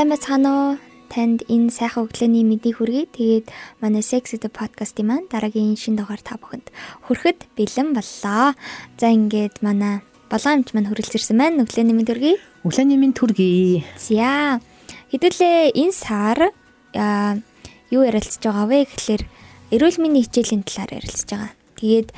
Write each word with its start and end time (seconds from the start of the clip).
Сайн 0.00 0.16
байцгаана 0.16 0.48
уу? 0.48 0.68
Танд 1.12 1.44
энэ 1.44 1.68
сайхан 1.68 2.08
өглөөний 2.08 2.40
мэдээг 2.40 2.80
хүргэе. 2.80 3.04
Тэгээд 3.12 3.46
манай 3.84 4.00
Sex 4.00 4.32
Ed 4.32 4.48
podcast-ийн 4.48 5.04
маань 5.04 5.28
дараагийн 5.28 5.76
шин 5.76 6.00
дугаар 6.00 6.24
та 6.24 6.40
бүхэнд 6.40 6.72
хүрэхэд 7.04 7.52
бэлэн 7.52 7.92
боллоо. 7.92 8.56
За 8.96 9.06
ингээд 9.12 9.60
манай 9.60 10.00
Балгаамж 10.32 10.72
маань 10.72 10.88
хүрэлцэрсэн 10.88 11.36
байна. 11.36 11.68
Өглөөний 11.68 11.92
мэд 11.92 12.16
хүргэе. 12.16 12.36
Өглөөний 12.64 12.96
мэд 12.96 13.16
хүргэе. 13.20 13.84
За. 14.00 14.64
Хэдүүлээ 15.12 15.76
энэ 15.76 15.92
сар 15.92 16.48
юу 17.92 18.00
ярилцж 18.00 18.40
байгаа 18.40 18.72
вэ 18.72 18.88
гэхэлэр 18.88 19.22
эрүүл 19.68 20.00
мэндийн 20.00 20.24
хичээлийн 20.24 20.64
талаар 20.64 20.96
ярилцж 20.96 21.28
байгаа. 21.28 21.52
Тэгээд 21.76 22.08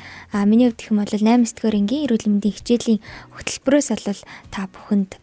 миний 0.47 0.71
хувьд 0.71 0.79
гэх 0.79 0.87
юм 0.87 1.03
бол 1.03 1.11
8 1.11 1.51
сэтгүүр 1.51 1.75
энгийн 1.83 2.07
эрүүл 2.07 2.31
мэндийн 2.31 2.55
хичээлийн 2.55 3.03
хөтөлбөрөөс 3.35 3.87
бол 3.91 4.23
та 4.55 4.71
бүхэнд 4.71 5.19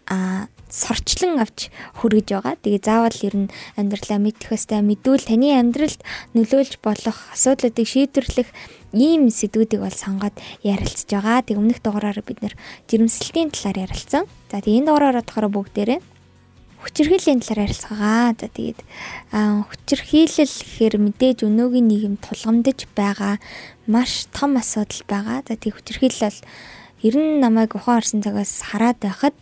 сорчлон 0.70 1.42
авч 1.42 1.68
хүргэж 1.98 2.26
байгаа. 2.30 2.54
Тэгээ 2.62 2.82
заавал 2.86 3.18
ер 3.26 3.36
нь 3.46 3.52
амьдралаа 3.76 4.18
мэдэх 4.22 4.54
хэвээр 4.54 4.86
мэдүүл 4.86 5.24
таны 5.26 5.48
амьдралд 5.58 6.00
нөлөөлж 6.38 6.78
болох 6.80 7.18
асуудлуудыг 7.34 7.86
шийдвэрлэх 7.86 8.48
ийм 8.94 9.30
сэдвүүдийг 9.30 9.82
бол 9.82 9.94
сонгоод 9.94 10.38
ярилцж 10.62 11.10
байгаа. 11.10 11.42
Тэг 11.42 11.58
өмнөх 11.58 11.82
дугаараар 11.82 12.22
бид 12.22 12.40
нэр 12.42 12.54
жирэмслэлтийн 12.86 13.50
талаар 13.50 13.90
ярилцсан. 13.90 14.24
За 14.50 14.62
тэгээ 14.62 14.78
энэ 14.82 14.88
дугаараар 14.88 15.18
болохоор 15.22 15.50
бүгдээрээ 15.50 16.00
хүчирхийллийн 16.80 17.40
талаар 17.44 17.68
ярилцгаа. 17.68 18.32
За 18.34 18.48
тэгээд 18.48 18.80
хүчирхийлэл 19.30 20.54
гэхээр 20.64 20.94
мэдээж 20.96 21.38
өнөөгийн 21.44 21.86
нийгэм 21.86 22.14
тулгамдж 22.24 22.88
байгаа 22.96 23.36
маш 23.86 24.26
том 24.32 24.56
асуудал 24.56 25.04
байгаа. 25.04 25.44
За 25.44 25.54
тэгээд 25.60 25.76
хүчирхийлэл 25.76 26.24
бол 26.24 26.40
ер 27.04 27.14
нь 27.16 27.40
намайг 27.40 27.76
ухаан 27.76 28.00
орсон 28.00 28.20
цагаас 28.24 28.64
хараад 28.64 28.98
байхад 29.00 29.38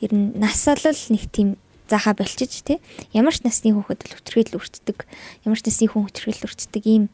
ер 0.00 0.12
нь 0.14 0.34
нас 0.38 0.64
бол 0.66 1.02
нэг 1.10 1.24
тийм 1.32 1.56
заахаа 1.88 2.14
болчих 2.14 2.52
тий. 2.62 2.78
Ямар 3.16 3.32
ч 3.32 3.42
насны 3.42 3.72
хүүхэд 3.72 4.12
л 4.12 4.16
хүчрхийлэл 4.20 4.60
үрчдэг. 4.60 5.08
Ямар 5.48 5.58
ч 5.58 5.64
насны 5.64 5.88
хүн 5.88 6.04
хүчрхийлэл 6.04 6.46
үрчдэг 6.46 6.84
ийм 6.84 7.04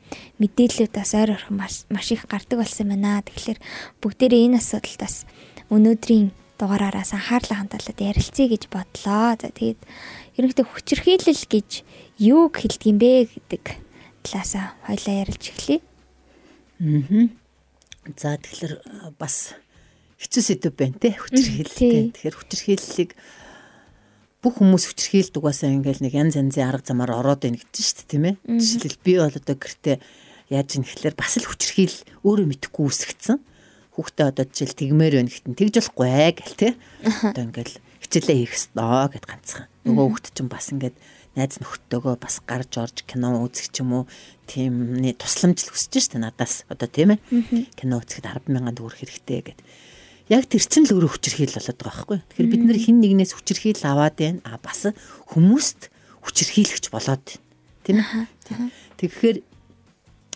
мэдээллүүд 0.43 0.93
бас 0.93 1.15
ойр 1.15 1.39
орхон 1.39 1.57
маш 1.63 2.07
их 2.11 2.27
гардаг 2.27 2.59
болсон 2.59 2.91
байна. 2.91 3.23
Тэгэхээр 3.23 3.59
бүгдээрээ 4.03 4.45
энэ 4.51 4.59
асуудалтаас 4.59 5.31
өнөөдрийн 5.71 6.35
дугаараараас 6.59 7.15
анхаарлаа 7.15 7.63
хандуулад 7.63 7.99
ярилцъя 8.03 8.47
гэж 8.51 8.63
бодлоо. 8.71 9.39
За 9.39 9.49
тэгээд 9.55 9.81
ерөнхийдөө 10.43 10.67
хүчрхийлэл 10.67 11.45
гэж 11.47 11.71
юу 12.19 12.51
хэлдэг 12.51 12.91
юм 12.91 12.99
бэ 12.99 13.31
гэдэг 13.31 13.65
талаасаа 14.27 14.75
хоёлаа 14.91 15.15
ярилж 15.23 15.45
эхлэе. 15.55 15.81
Аа. 16.83 17.31
За 18.19 18.37
тэгэхээр 18.37 19.15
бас 19.19 19.55
хэцүү 20.25 20.43
сэдв 20.43 20.73
байна 20.73 20.97
те 20.97 21.13
хүчирхийлэл. 21.13 22.17
Тэгэхээр 22.17 22.37
хүчирхийллийг 22.41 23.11
бүх 24.41 24.61
хүмүүс 24.61 24.85
хүчирхийлдэг 24.89 25.41
угаасаа 25.41 25.73
ингээл 25.73 26.05
нэг 26.05 26.15
янз 26.17 26.41
янзын 26.41 26.65
арга 26.65 26.89
замаар 26.89 27.13
ороод 27.21 27.45
байна 27.45 27.61
гэж 27.61 27.73
шүү 27.77 27.97
дээ 28.01 28.09
тийм 28.09 28.25
ээ. 28.29 28.37
Жишээлбэл 28.45 29.05
би 29.05 29.13
бол 29.21 29.37
одоо 29.37 29.57
гэртээ 29.57 29.97
яаж 30.53 30.69
юм 30.77 30.85
гэхлээр 30.85 31.17
бас 31.17 31.33
л 31.41 31.49
хүчирхийл 31.49 31.97
өөрөө 32.25 32.47
мэдхгүй 32.49 32.85
үсгцэн. 32.89 33.39
Хүүхдээ 33.97 34.27
одоо 34.29 34.45
жишээл 34.45 34.81
тэгмээр 34.81 35.15
байна 35.21 35.33
гэтэн 35.33 35.55
тэгж 35.57 35.75
болохгүй 35.81 36.09
ээ 36.09 36.33
гэл 36.41 36.57
те. 36.61 36.69
Одоо 37.05 37.45
ингээл 37.49 37.77
хичээлээ 38.05 38.37
хийх 38.45 38.53
ёстой 38.53 39.07
гэд 39.13 39.25
ганцхан. 39.25 39.69
Нөгөө 39.89 40.05
хүүхд 40.13 40.27
чинь 40.37 40.53
бас 40.53 40.67
ингээд 40.73 40.97
найз 41.35 41.59
нөхдөөгөө 41.59 42.15
бас 42.21 42.39
гарч 42.47 42.73
орж 42.79 42.97
кино 43.09 43.43
үзэх 43.43 43.75
ч 43.75 43.83
юм 43.83 43.91
уу 43.93 44.05
тиймний 44.47 45.15
тусламж 45.19 45.67
л 45.67 45.73
хүсэж 45.75 46.15
штэ 46.15 46.19
надаас 46.23 46.63
одоо 46.71 46.87
тийм 46.87 47.19
ээ 47.19 47.75
кино 47.75 47.99
үзэхэд 47.99 48.31
100000 48.31 48.79
төгрөг 48.79 48.99
хэрэгтэй 49.03 49.41
гэд 49.51 49.61
яг 50.29 50.49
тэр 50.49 50.65
чинь 50.65 50.89
л 50.89 50.97
өөрөө 50.97 51.13
хүчирхийл 51.21 51.57
болоод 51.57 51.79
байгаа 51.81 51.89
байхгүй. 51.93 52.19
Тэгэхээр 52.33 52.53
бид 52.53 52.65
нэр 52.65 52.79
хин 52.81 52.99
нэгнээс 53.01 53.33
хүчирхийл 53.37 53.83
аваад 53.85 54.17
байна. 54.17 54.41
А 54.49 54.57
бас 54.57 54.89
хүмүүст 55.37 55.93
хүчирхийлэгч 56.25 56.89
болоод 56.89 57.41
тийм 57.85 58.01
ээ. 58.01 58.29
Тэгэхээр 58.97 59.37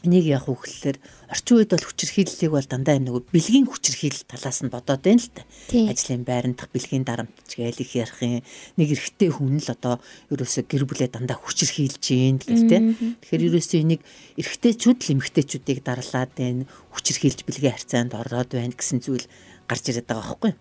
энийг 0.05 0.27
яг 0.31 0.47
үгэлээр 0.47 1.01
орчин 1.33 1.59
үед 1.59 1.75
бол 1.75 1.83
хүчирхийллийг 1.83 2.53
бол 2.55 2.69
дандаа 2.69 3.01
юм 3.03 3.11
нөгөө 3.11 3.35
бэлгийн 3.35 3.67
хүчирхийл 3.67 4.21
талаас 4.31 4.63
нь 4.63 4.71
бодоод 4.71 5.03
байна 5.03 5.19
л 5.19 5.33
та. 5.35 5.43
Ажлын 5.75 6.23
байрандах 6.23 6.71
бэлгийн 6.71 7.03
дарамтч 7.03 7.59
гээл 7.59 7.83
их 7.83 7.93
ярих 7.99 8.21
юм. 8.23 8.47
Нэг 8.79 8.89
эрэгтэй 8.95 9.31
хүн 9.35 9.59
л 9.59 9.69
одоо 9.75 9.99
ерөөсө 10.31 10.71
гэр 10.71 10.87
бүлээ 10.87 11.11
дандаа 11.11 11.43
хүчирхийлж 11.43 11.99
гин 11.99 12.39
гэл 12.39 12.71
тэ. 12.71 12.79
Тэгэхээр 13.27 13.47
ерөөсө 13.51 13.77
энийг 13.83 14.03
эрэгтэйчүүд 14.39 14.99
л 15.03 15.13
эмэгтэйчүүдийг 15.19 15.83
дарлаад 15.83 16.31
байна. 16.39 16.69
Хүчирхийлж 16.95 17.43
бэлгийн 17.43 17.75
харьцаанд 17.75 18.15
ороод 18.15 18.55
байна 18.55 18.77
гэсэн 18.79 19.03
зүйл 19.03 19.27
гарч 19.69 19.85
ирээд 19.93 20.09
байгаа 20.09 20.25
байхгүй. 20.25 20.53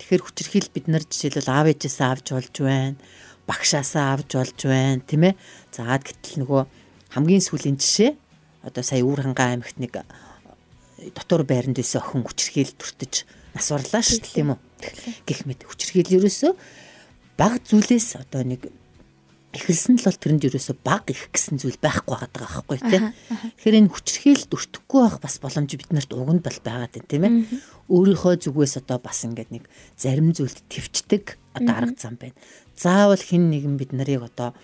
Тэгэхээр 0.00 0.22
хүчирхийл 0.24 0.68
бид 0.72 0.86
нар 0.90 1.04
жишээлбэл 1.06 1.52
аав 1.52 1.66
ээжээсээ 1.70 2.08
авч 2.08 2.26
болж 2.34 2.54
байна. 2.58 2.98
Багшаасаа 3.46 4.18
авч 4.18 4.30
болж 4.34 4.58
байна, 4.66 5.04
тийм 5.04 5.22
ээ. 5.30 5.34
За 5.70 5.86
гэтэл 5.86 6.42
нөгөө 6.42 6.62
хамгийн 7.14 7.44
сүүлийн 7.44 7.78
жишээ 7.78 8.10
одоо 8.66 8.82
сая 8.82 9.04
Үүрхангаа 9.04 9.54
аймагт 9.54 9.78
нэг 9.78 10.00
э, 10.00 10.06
дотор 11.14 11.46
байранд 11.46 11.78
байсан 11.78 12.02
охин 12.02 12.26
хүчирхийл 12.26 12.74
төртөж 12.78 13.26
нас 13.54 13.68
орлаа 13.74 14.02
шүү 14.02 14.22
дээ, 14.22 14.34
тийм 14.34 14.54
үү. 14.54 14.58
Гэх 15.26 15.40
мэт 15.46 15.66
хүчирхийл 15.66 16.22
ерөөсөө 16.22 16.52
баг 17.36 17.58
зүйлээс 17.66 18.22
одоо 18.22 18.42
нэг 18.46 18.70
эхэлсэн 19.52 20.00
л 20.00 20.06
бол 20.08 20.16
тэрэнд 20.16 20.48
ерөөсө 20.48 20.74
баг 20.80 21.04
их 21.12 21.28
гэсэн 21.28 21.60
зүйл 21.60 21.76
байхгүй 21.76 22.16
байгаа 22.16 22.64
байхгүй 22.64 22.78
тийм. 22.80 23.04
Тэгэхээр 23.60 23.78
энэ 23.84 23.92
хүчрхийлд 23.92 24.50
өртөхгүй 24.52 25.00
байх 25.04 25.18
бас 25.20 25.36
боломж 25.44 25.70
биднэрт 25.76 26.10
уганд 26.16 26.40
бол 26.40 26.58
байгаад 26.64 26.92
байна 26.96 27.08
тийм 27.12 27.24
ээ. 27.28 27.32
Өөрийнхөө 27.92 28.34
зүгээс 28.48 28.80
одоо 28.80 28.98
бас 28.98 29.20
ингээд 29.28 29.50
нэг 29.52 29.64
зарим 30.00 30.32
зүйлд 30.32 30.64
твчдэг 30.72 31.36
одоо 31.52 31.74
арга 31.76 32.00
зам 32.00 32.16
байна. 32.16 32.36
Заавал 32.72 33.20
хин 33.20 33.52
нэгэн 33.52 33.76
бид 33.76 33.92
нарыг 33.92 34.24
одоо 34.24 34.56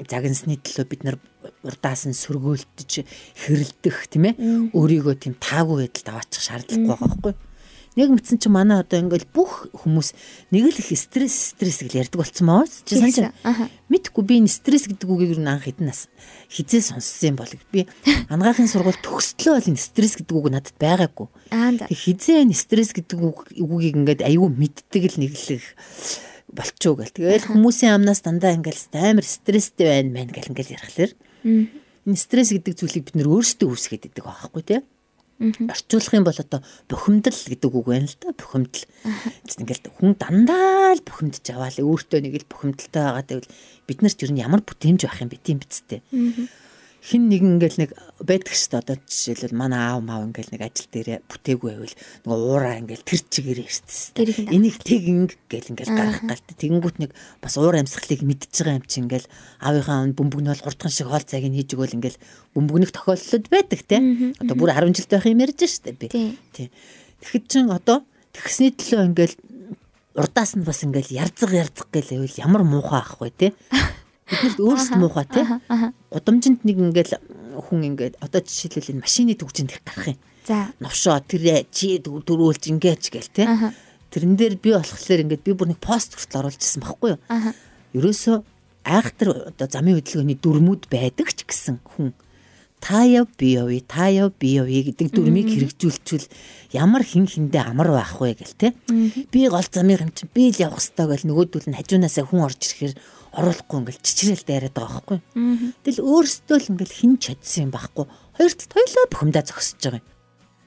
загнасны 0.00 0.56
төлөө 0.60 0.86
бид 0.88 1.02
нар 1.04 1.16
урдаас 1.64 2.08
нь 2.08 2.16
сөргөөлтөж 2.16 3.04
хэрэлдэх 3.36 4.08
тийм 4.12 4.32
ээ. 4.32 4.34
Өөрийгөө 4.76 5.14
тийм 5.16 5.34
таагүй 5.40 5.88
байдалд 5.88 6.08
аваачих 6.12 6.42
шаардлагагүй 6.44 6.88
байгаа 6.88 7.08
байхгүй 7.08 7.32
юу? 7.32 7.51
Нэг 7.92 8.08
мэдсэн 8.08 8.40
чи 8.40 8.48
манай 8.48 8.80
одоо 8.80 9.04
ингээл 9.04 9.28
бүх 9.28 9.68
хүмүүс 9.76 10.16
нэг 10.48 10.72
л 10.72 10.80
их 10.80 10.96
стресс 10.96 11.52
стресс 11.52 11.84
гэж 11.84 12.08
ярьдаг 12.08 12.24
болсон 12.24 12.46
маа. 12.48 12.64
Чи 12.64 12.96
санаж 12.96 13.36
мэдхгүй 13.92 14.24
би 14.24 14.40
энэ 14.40 14.48
стресс 14.48 14.88
гэдэг 14.88 15.04
үгийг 15.12 15.36
юу 15.36 15.44
анх 15.44 15.68
хэдэн 15.68 15.92
нас 15.92 16.08
хизээ 16.48 16.88
сонссон 16.88 17.36
юм 17.36 17.36
бол 17.36 17.52
би 17.68 17.84
ангаахын 18.32 18.72
сургууль 18.72 18.96
төгсдлөө 18.96 19.60
бол 19.60 19.70
энэ 19.76 19.84
стресс 19.84 20.16
гэдэг 20.16 20.32
үг 20.32 20.48
надад 20.48 20.76
байгаагүй. 20.80 21.28
Хизээ 21.92 22.48
энэ 22.48 22.56
стресс 22.56 22.96
гэдэг 22.96 23.20
үгийг 23.60 24.00
ингээд 24.00 24.24
аюу 24.24 24.48
мэддэг 24.48 25.12
л 25.12 25.20
нэг 25.20 25.36
л 25.36 25.60
их 25.60 25.66
болчоо 26.48 26.96
гэл. 26.96 27.12
Тэгэл 27.12 27.52
хүмүүсийн 27.52 28.00
амнаас 28.00 28.24
дандаа 28.24 28.56
ингээл 28.56 28.88
амар 28.96 29.28
стресстэй 29.28 30.00
байна 30.00 30.16
мэн 30.16 30.32
гэл 30.32 30.48
ингээл 30.48 30.80
ярихлаар. 30.80 31.12
Энэ 32.08 32.16
стресс 32.16 32.56
гэдэг 32.56 32.72
зүйлийг 32.72 33.04
бид 33.12 33.16
нөр 33.20 33.36
өөрсдөө 33.36 33.68
үүсгээд 33.68 34.08
идэг 34.08 34.24
байхгүй 34.24 34.64
тийм 34.64 34.82
орчуулах 35.42 36.14
юм 36.14 36.24
бол 36.24 36.38
одоо 36.38 36.60
бухимдал 36.86 37.34
гэдэг 37.34 37.72
үг 37.74 37.86
байна 37.86 38.06
л 38.06 38.16
да 38.22 38.30
бухимдал. 38.36 38.84
Ингээл 39.58 39.90
хүн 39.98 40.14
дандаа 40.14 40.94
л 40.94 41.02
бухимдж 41.02 41.46
аваад 41.50 41.82
өөртөө 41.82 42.20
нэг 42.22 42.34
л 42.42 42.50
бухимдалтай 42.50 43.02
байгаа. 43.02 43.26
Гэвэл 43.26 43.52
бид 43.90 43.98
нарт 44.06 44.22
ер 44.22 44.30
нь 44.30 44.42
ямар 44.42 44.62
бүтээмж 44.62 45.00
байх 45.02 45.20
юм 45.20 45.30
бэ? 45.34 45.42
Тийм 45.42 45.58
биз 45.58 45.82
дээ 45.90 46.00
хин 47.02 47.26
нэг 47.26 47.42
ингээл 47.42 47.78
нэг 47.82 47.90
байдаг 48.22 48.54
шүү 48.54 48.78
дээ 48.78 48.82
одоо 48.86 48.96
жишээлбэл 49.10 49.58
манай 49.58 49.82
аав 49.90 50.06
маав 50.06 50.22
ингээл 50.30 50.54
нэг 50.54 50.62
ажил 50.62 50.86
дээр 50.86 51.08
бүтээгүй 51.26 51.70
байвал 51.74 51.94
нөгөө 52.22 52.46
уураа 52.46 52.78
ингээл 52.78 53.02
тэр 53.02 53.20
чигээр 53.26 53.60
ирсэн. 53.66 54.22
Энийг 54.54 54.78
тэг 54.86 55.02
инг 55.10 55.34
гэл 55.50 55.74
ингээл 55.74 55.98
гарах 55.98 56.22
галт 56.22 56.46
тэгэнгүүт 56.54 56.96
нэг 57.02 57.10
бас 57.42 57.58
уур 57.58 57.74
амьсгалыг 57.74 58.22
мэдчихэж 58.22 58.54
байгаа 58.62 58.78
юм 58.78 58.86
чи 58.86 59.02
ингээл 59.02 59.26
аавынхаа 59.58 60.14
бөмбөгнөл 60.14 60.62
хурдхан 60.62 60.94
шиг 60.94 61.10
хоол 61.10 61.26
цайг 61.26 61.42
нь 61.50 61.58
хийж 61.58 61.74
өгөөл 61.74 61.96
ингээл 61.98 62.22
бөмбөгнөх 62.54 62.94
тохиолдлууд 62.94 63.46
байдаг 63.50 63.80
те. 63.82 63.98
Одоо 64.38 64.54
бүр 64.54 64.70
10 64.70 64.94
жил 64.94 65.10
байх 65.10 65.26
юм 65.26 65.42
ярьж 65.42 65.58
шүү 65.58 65.82
дээ 65.90 65.98
би. 65.98 66.06
Тий. 66.54 66.70
Тэгэхэд 67.18 67.44
чин 67.50 67.66
одоо 67.74 68.06
тэгсний 68.30 68.70
төлөө 68.70 69.10
ингээл 69.10 69.34
урдаас 70.14 70.54
нь 70.54 70.62
бас 70.62 70.86
ингээл 70.86 71.18
ярзаг 71.18 71.50
ярзаг 71.50 71.90
гэлээвэл 71.90 72.38
ямар 72.46 72.62
муухай 72.62 73.02
ахгүй 73.02 73.34
те. 73.34 73.50
биднэрт 74.32 74.58
өөрсд 74.58 74.96
муухай 74.96 75.26
тий. 75.28 75.44
Гудамжинд 76.08 76.64
нэг 76.64 76.76
ингээл 76.80 77.20
хүн 77.68 77.80
ингээд 77.92 78.16
одоо 78.24 78.40
жишээлбэл 78.40 78.96
энэ 78.96 79.04
машины 79.04 79.36
төгжинд 79.36 79.76
их 79.76 79.84
гарах 79.84 80.16
юм. 80.16 80.18
За. 80.48 80.72
Новшоо 80.80 81.20
тэрэ 81.20 81.68
чи 81.68 82.00
дөрүүлж 82.00 82.72
ингээч 82.72 83.04
гээл 83.12 83.30
тий. 83.36 83.46
Тэрэн 84.10 84.34
дээр 84.40 84.56
би 84.56 84.72
болохоор 84.72 85.22
ингээд 85.28 85.44
би 85.44 85.52
бүр 85.52 85.70
нэг 85.76 85.80
пост 85.84 86.16
хүртэл 86.16 86.48
оруулж 86.48 86.60
ирсэн 86.60 86.82
байхгүй 86.82 87.14
юу? 87.14 87.20
Ерөөсөө 87.92 88.36
айхтар 88.84 89.52
одоо 89.54 89.66
замын 89.70 90.00
хөдөлгөөний 90.00 90.38
дүрмүүд 90.42 90.90
байдаг 90.90 91.30
ч 91.30 91.46
гэсэн 91.46 91.78
хүн 91.86 92.10
та 92.82 93.06
яв 93.06 93.30
би 93.38 93.54
явъя 93.54 93.80
та 93.86 94.10
яв 94.10 94.34
би 94.38 94.58
явъя 94.58 94.82
гэдэг 94.90 95.14
дүрмийг 95.14 95.46
хэрэгжүүлчихвэл 95.54 96.26
ямар 96.74 97.06
хин 97.06 97.30
хиндэ 97.30 97.62
амар 97.62 97.94
байх 97.94 98.18
вэ 98.18 98.34
гэл 98.34 98.58
те 98.58 98.74
би 99.30 99.46
гол 99.46 99.62
замын 99.70 100.02
юм 100.02 100.10
чинь 100.10 100.34
би 100.34 100.50
л 100.50 100.58
явах 100.58 100.82
хэрэгтэй 100.82 101.06
гэл 101.06 101.28
нөгөөдөл 101.30 101.68
нь 101.70 101.78
хажуунаасаа 101.78 102.26
хүн 102.26 102.42
орж 102.42 102.58
ирэхээр 102.58 102.94
оруулахгүй 103.32 103.78
ингээл 103.80 104.04
чичрэл 104.04 104.44
дайраад 104.44 104.76
байгаа 104.76 105.02
байхгүй. 105.02 105.18
Тэгэл 105.88 106.04
өөрсдөө 106.04 106.56
л 106.60 106.70
ингээл 106.76 106.98
хин 107.00 107.12
чадсан 107.16 107.68
юм 107.68 107.72
байхгүй. 107.72 108.04
Хоёр 108.36 108.52
талд 108.52 108.72
хоёлаа 108.76 109.06
бухимдаа 109.08 109.44
зогсож 109.48 109.80
байгаа 109.80 110.00
юм. 110.00 110.08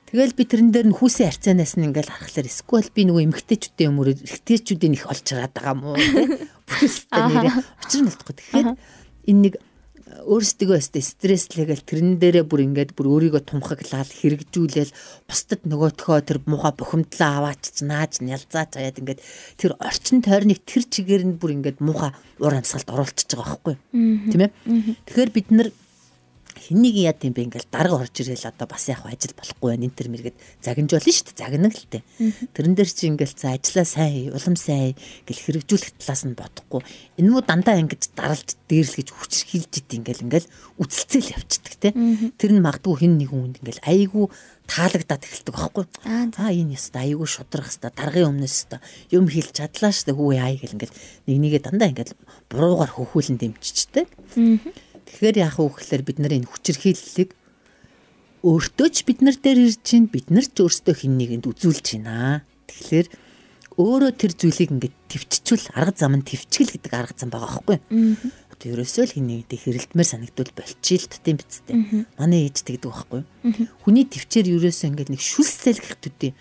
Тэгэл 0.05 0.37
би 0.37 0.43
тэрэн 0.45 0.69
дээр 0.69 0.87
нь 0.89 0.97
хүүсийн 0.97 1.29
харьцаанаас 1.29 1.73
нь 1.77 1.85
ингээл 1.89 2.13
харахаар 2.13 2.47
эсвэл 2.49 2.89
би 2.93 3.01
нөгөө 3.09 3.25
эмгтээчүүдийн 3.25 3.89
өмөрөөр 3.89 4.19
эрэгтэйчүүдийн 4.21 4.95
их 4.97 5.05
олж 5.09 5.25
хараад 5.25 5.53
байгаа 5.53 5.75
мó 5.75 5.97
те. 5.97 6.39
Бүхэлдээ 6.69 7.23
нэрээ 7.25 7.53
учир 7.83 8.01
нь 8.01 8.09
болтгоо. 8.09 8.35
Тэгэхээр 8.37 8.69
энэ 9.29 9.41
нэг 9.43 9.53
өөрсдөө 10.05 10.77
өстө 10.77 11.01
стресслэгэл 11.01 11.81
тэрэн 11.81 12.21
дээрээ 12.21 12.45
бүр 12.45 12.61
ингээд 12.61 12.93
бүр 12.93 13.09
өөрийгөө 13.09 13.41
тунхаглаад 13.41 14.09
хэрэгжүүлээл 14.13 14.93
бусдад 15.25 15.65
нөгөөтхөө 15.65 16.19
тэр 16.29 16.37
мууга 16.45 16.69
бухимдлаа 16.77 17.41
аваач 17.41 17.81
нааж 17.81 18.21
нялзаач 18.21 18.77
аяад 18.77 19.01
ингээд 19.01 19.23
тэр 19.57 19.73
орчин 19.81 20.21
тойрныг 20.21 20.61
тэр 20.61 20.85
чигээр 20.85 21.23
нь 21.25 21.37
бүр 21.41 21.57
ингээд 21.57 21.81
мууга 21.81 22.13
уур 22.37 22.53
амьсгалд 22.53 22.93
оруулчихж 22.93 23.33
байгаа 23.33 23.49
байхгүй 23.57 23.75
тийм 24.29 24.41
ээ 24.45 24.51
тэгэхээр 25.09 25.31
бид 25.33 25.47
нар 25.49 25.69
хиннийг 26.65 26.95
яа 26.97 27.13
гэм 27.13 27.33
бэ 27.37 27.45
ингээл 27.45 27.69
дарга 27.69 28.01
орж 28.01 28.15
ирэл 28.25 28.49
одоо 28.49 28.65
бас 28.65 28.89
яг 28.89 29.05
ажил 29.05 29.37
болохгүй 29.37 29.69
байна. 29.77 29.85
Энэ 29.85 29.97
төр 29.97 30.09
мэргэд 30.09 30.37
загинж 30.65 30.91
болно 30.97 31.13
шүү 31.13 31.25
дээ. 31.29 31.37
Загнаг 31.37 31.73
л 31.77 31.85
тээ 31.93 32.03
тэрэн 32.57 32.73
дээр 32.73 32.89
чи 32.89 33.05
ингээл 33.11 33.35
за 33.37 33.53
ажиллаа 33.53 33.85
сайн 33.85 34.33
улам 34.33 34.55
сайн 34.57 34.97
гэл 35.29 35.43
хэрэгжүүлэх 35.45 35.91
талаас 36.01 36.23
нь 36.25 36.33
бодохгүй. 36.33 36.81
Энэ 37.21 37.29
муу 37.29 37.43
дандаа 37.45 37.77
ингэж 37.77 38.03
даралж 38.17 38.57
дээрлэж 38.65 39.07
хүчрхийлж 39.13 39.73
ит 39.77 39.89
ингээл 39.93 40.25
ингээл 40.25 40.47
үцэлцэл 40.81 41.33
явцдаг 41.37 41.73
те. 41.77 41.89
Тэр 41.93 42.51
нь 42.57 42.63
магадгүй 42.65 42.95
хин 43.05 43.21
нэг 43.21 43.29
хүнд 43.29 43.61
ингээл 43.61 43.85
айгүй 43.85 44.25
таалагдаад 44.65 45.21
эхэлдэг 45.21 45.53
байхгүй. 45.53 45.85
Аа 46.09 46.49
энэ 46.49 46.73
яста 46.73 47.05
айгүй 47.05 47.27
шудрах 47.29 47.69
хэвээр 47.69 47.93
даргын 47.93 48.29
өмнөөс 48.33 48.55
хэвээр 48.65 48.81
юм 49.13 49.25
хэлж 49.29 49.53
чадлаа 49.53 49.93
дээ. 49.93 50.17
Хүү 50.17 50.31
яа 50.33 50.49
гэл 50.57 50.75
ингээл 50.75 50.95
нэг 51.29 51.37
нэгэ 51.37 51.59
дандаа 51.69 51.89
ингээл 51.93 52.17
буруугаар 52.49 52.91
хөхүүлэн 52.97 53.37
дэмжичдэг 53.37 54.09
Тэгэхээр 55.05 55.37
яах 55.41 55.57
вэ 55.61 55.69
гэхээр 55.69 56.03
бид 56.05 56.17
нар 56.19 56.33
энэ 56.33 56.49
хүчирхийллийг 56.49 57.31
өөртөө 58.45 58.87
ч 58.93 58.97
бид 59.09 59.19
нар 59.25 59.37
дээр 59.37 59.69
ирж 59.69 59.81
чинь 59.81 60.05
бид 60.05 60.29
нар 60.29 60.45
ч 60.45 60.61
өөрсдөө 60.61 60.95
хин 61.01 61.17
нэгэнд 61.17 61.49
үзүүлж 61.49 61.97
байна. 61.97 62.45
Тэгэхээр 62.69 63.07
өөрөө 63.81 64.11
тэр 64.15 64.31
зүйлийг 64.37 64.69
ингээд 64.69 64.95
төвччихвэл 65.09 65.73
арга 65.73 65.97
зам 65.97 66.13
нь 66.15 66.23
төвчгөл 66.23 66.73
гэдэг 66.77 66.93
арга 66.93 67.17
зам 67.17 67.33
байгаа 67.33 67.59
байхгүй. 67.65 67.77
Одоо 68.53 68.67
ерөөсөө 68.71 69.03
л 69.03 69.13
хин 69.17 69.27
нэгдээ 69.33 69.59
хэрэлдмээр 69.65 70.09
санагдвал 70.13 70.53
болчихил 70.55 71.09
т 71.09 71.19
тийм 71.25 71.41
биз 71.41 71.59
дээ. 71.65 72.05
Манай 72.15 72.47
ээж 72.47 72.63
тэгдэг 72.63 72.87
байхгүй. 72.87 73.21
Хүний 73.81 74.05
төвчээр 74.05 74.47
ерөөсөө 74.61 74.87
ингээд 74.93 75.11
нэг 75.11 75.21
шүлсэл 75.25 75.81
гэх 75.81 75.97
төдий. 75.99 76.31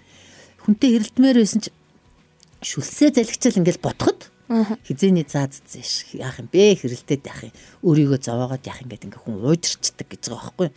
Хүнтэй 0.62 0.94
хэрэлдмээр 0.94 1.40
байсан 1.40 1.60
ч 1.64 1.72
шүлсээ 2.62 3.16
залгичаал 3.16 3.58
ингээд 3.64 3.80
ботход 3.82 4.30
хизээний 4.48 5.24
зааз 5.24 5.64
зээш 5.64 6.14
яах 6.20 6.40
юм 6.40 6.48
бэ? 6.52 6.76
Хэрэлдээд 6.76 7.24
яах 7.24 7.48
юм? 7.48 7.54
Өөрийгөө 7.80 8.20
зовоогоод 8.20 8.64
яах 8.68 8.84
ингээд 8.84 9.08
ингээ 9.08 9.22
хүн 9.24 9.40
уйдэрчдэг 9.40 10.08
гэж 10.08 10.22
байгаа 10.28 10.52
байхгүй. 10.52 10.68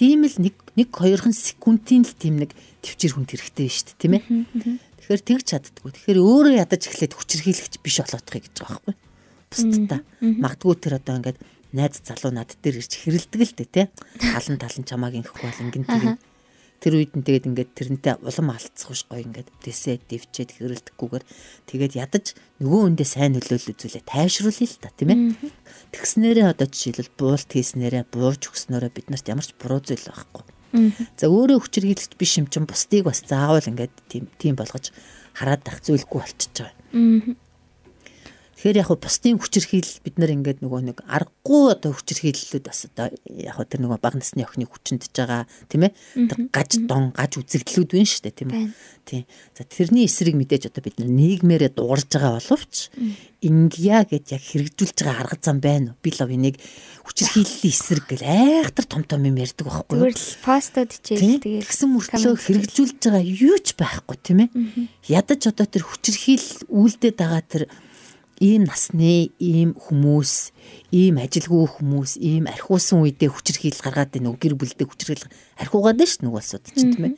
Тийм 0.00 0.24
л 0.24 0.36
нэг 0.40 0.54
нэг 0.80 0.88
хоёрхан 0.96 1.36
секундын 1.36 2.08
л 2.08 2.16
тийм 2.16 2.40
нэг 2.40 2.56
төвчээр 2.80 3.12
хүнд 3.12 3.30
хэрэгтэй 3.36 3.68
шүү 3.68 3.84
дээ 3.92 4.00
тийм 4.00 4.12
ээ. 4.16 4.24
Тэгэхээр 5.04 5.22
тэгж 5.28 5.44
чаддгүй 5.44 5.90
тэгэхээр 5.92 6.20
өөрөө 6.24 6.54
ядаж 6.56 6.82
эхлээд 6.88 7.12
хүчрхийлэгч 7.12 7.74
биш 7.84 7.96
болоодохыг 8.00 8.48
гэж 8.48 8.56
байгаа 8.64 8.80
байхгүй. 8.80 8.94
Бусдаа 9.52 10.00
магадгүй 10.22 10.74
тэр 10.80 10.94
одоо 10.96 11.14
ингээд 11.20 11.38
найз 11.76 12.00
залуу 12.00 12.32
над 12.32 12.56
дээр 12.64 12.80
ирж 12.80 12.92
хэрэлдэг 12.96 13.40
л 13.44 13.56
дээ 13.60 13.68
тий 13.68 13.86
халан 14.32 14.56
талан 14.56 14.84
чамааг 14.88 15.14
ингэхгүй 15.20 15.44
бол 15.44 15.62
ингэн 15.68 15.84
тийм 15.84 16.16
тэр 16.82 16.98
үед 16.98 17.14
нь 17.14 17.22
тэгээд 17.22 17.46
ингээд 17.46 17.70
тэрнтэй 17.78 18.18
улам 18.18 18.50
алдцах 18.50 18.90
биш 18.90 19.06
гоё 19.06 19.22
ингээд 19.22 19.48
дэсээ 19.62 20.02
дэвчээд 20.10 20.50
хэрэлдэхгүйгээр 20.58 21.24
тэгээд 21.70 21.92
ядаж 21.94 22.34
нөгөө 22.58 22.80
хүндээ 22.82 23.06
сайн 23.06 23.38
нөлөөлөл 23.38 23.70
үзүүлээ. 23.70 24.02
Тайвшруулъя 24.02 24.66
л 24.66 24.82
та 24.82 24.90
тийм 24.90 25.10
ээ. 25.14 25.20
Тэгснээрээ 25.94 26.46
одоо 26.50 26.66
жишээлбэл 26.66 27.14
буулт 27.14 27.50
хийснээрээ 27.54 28.04
бууж 28.10 28.50
өгснөөрөө 28.50 28.90
бид 28.90 29.06
нарт 29.14 29.30
ямар 29.30 29.46
ч 29.46 29.54
буруу 29.54 29.78
зүйл 29.78 30.10
байхгүй. 30.10 30.42
За 31.14 31.30
өөрөө 31.30 31.58
хүчрхийлэгч 31.62 32.18
биш 32.18 32.32
юм 32.42 32.50
чинь 32.50 32.66
бусдыг 32.66 33.06
бас 33.06 33.22
заавал 33.22 33.62
ингээд 33.62 33.94
тийм 34.10 34.26
тийм 34.42 34.58
болгож 34.58 34.90
хараад 35.38 35.62
тах 35.62 35.78
зүйлгүй 35.86 36.18
болчихж 36.18 36.66
байгаа 36.66 37.36
Тэгэхээр 38.62 38.78
яг 38.78 38.94
бусдын 38.94 39.42
хүчирхийл 39.42 39.90
бид 40.06 40.22
нар 40.22 40.30
ингээд 40.30 40.62
нөгөө 40.62 40.94
нэг 40.94 40.98
аргагүй 41.10 41.74
одоо 41.74 41.98
хүчирхийллүүд 41.98 42.62
бас 42.62 42.86
одоо 42.86 43.10
яг 43.26 43.58
тэр 43.66 43.82
нөгөө 43.82 43.98
баг 43.98 44.14
насны 44.14 44.46
охины 44.46 44.70
хүчнэж 44.70 45.10
байгаа 45.10 45.50
тийм 45.66 45.90
ээ? 45.90 45.92
Тэр 46.30 46.38
гаж 46.54 46.70
дон 46.86 47.10
гаж 47.10 47.42
үзэгдлүүд 47.42 47.90
байна 47.90 48.06
шүү 48.06 48.22
дээ 48.22 48.38
тийм 48.38 48.50
үү 48.54 48.70
тийм 49.02 49.26
за 49.58 49.66
тэрний 49.66 50.06
эсрэг 50.06 50.38
мэдээж 50.38 50.70
одоо 50.70 50.78
бид 50.78 50.94
нар 50.94 51.10
нийгмээрээ 51.10 51.74
дуурж 51.74 52.06
байгаа 52.06 52.38
боловч 52.38 52.94
ингия 53.42 54.06
гэж 54.06 54.30
яг 54.30 54.42
хэрэгжүүлж 54.46 54.98
байгаа 55.02 55.26
арга 55.26 55.42
зам 55.42 55.58
байна 55.58 55.98
уу? 55.98 55.98
Би 55.98 56.14
л 56.14 56.22
энийг 56.22 56.62
хүчирхийллийн 57.02 57.66
эсрэг 57.66 58.06
гэл 58.14 58.30
айхтар 58.30 58.86
том 58.86 59.02
том 59.02 59.26
юм 59.26 59.42
ярьдаг 59.42 59.66
байхгүй 59.66 59.98
юу? 59.98 60.06
Зүгээр 60.06 60.22
л 60.22 60.38
постод 60.46 60.90
хичээл 60.94 61.42
тэгээд 61.42 61.66
тэгсэн 61.66 61.90
мөртлөө 61.98 62.38
хэрэгжүүлж 62.38 63.02
байгаа 63.10 63.26
юу 63.26 63.58
ч 63.58 63.74
байхгүй 63.74 64.16
тийм 64.22 64.46
ээ? 64.46 64.50
Ядаж 65.10 65.50
одоо 65.50 65.66
тэр 65.66 65.82
хүчирхийл 65.82 66.70
үлдээд 66.70 67.18
байгаа 67.18 67.42
тэр 67.42 67.66
ийм 68.42 68.62
насны 68.70 69.30
ийм 69.38 69.70
хүмүүс, 69.82 70.32
ийм 70.92 71.18
ажилгүй 71.18 71.66
хүмүүс, 71.68 72.20
ийм 72.20 72.44
архиусан 72.46 73.02
үедээ 73.02 73.30
хүчрхийл 73.32 73.80
гаргаад 73.80 74.12
байна 74.12 74.32
уу? 74.32 74.40
Гэр 74.40 74.54
бүлдээ 74.56 74.86
хүчрхийл 74.86 75.26
архиугаад 75.58 75.98
байна 75.98 76.10
шүү 76.10 76.24
нөгөө 76.26 76.40
асуудал 76.42 76.74
чинь 76.76 76.92
тийм 76.92 77.06
ээ. 77.10 77.16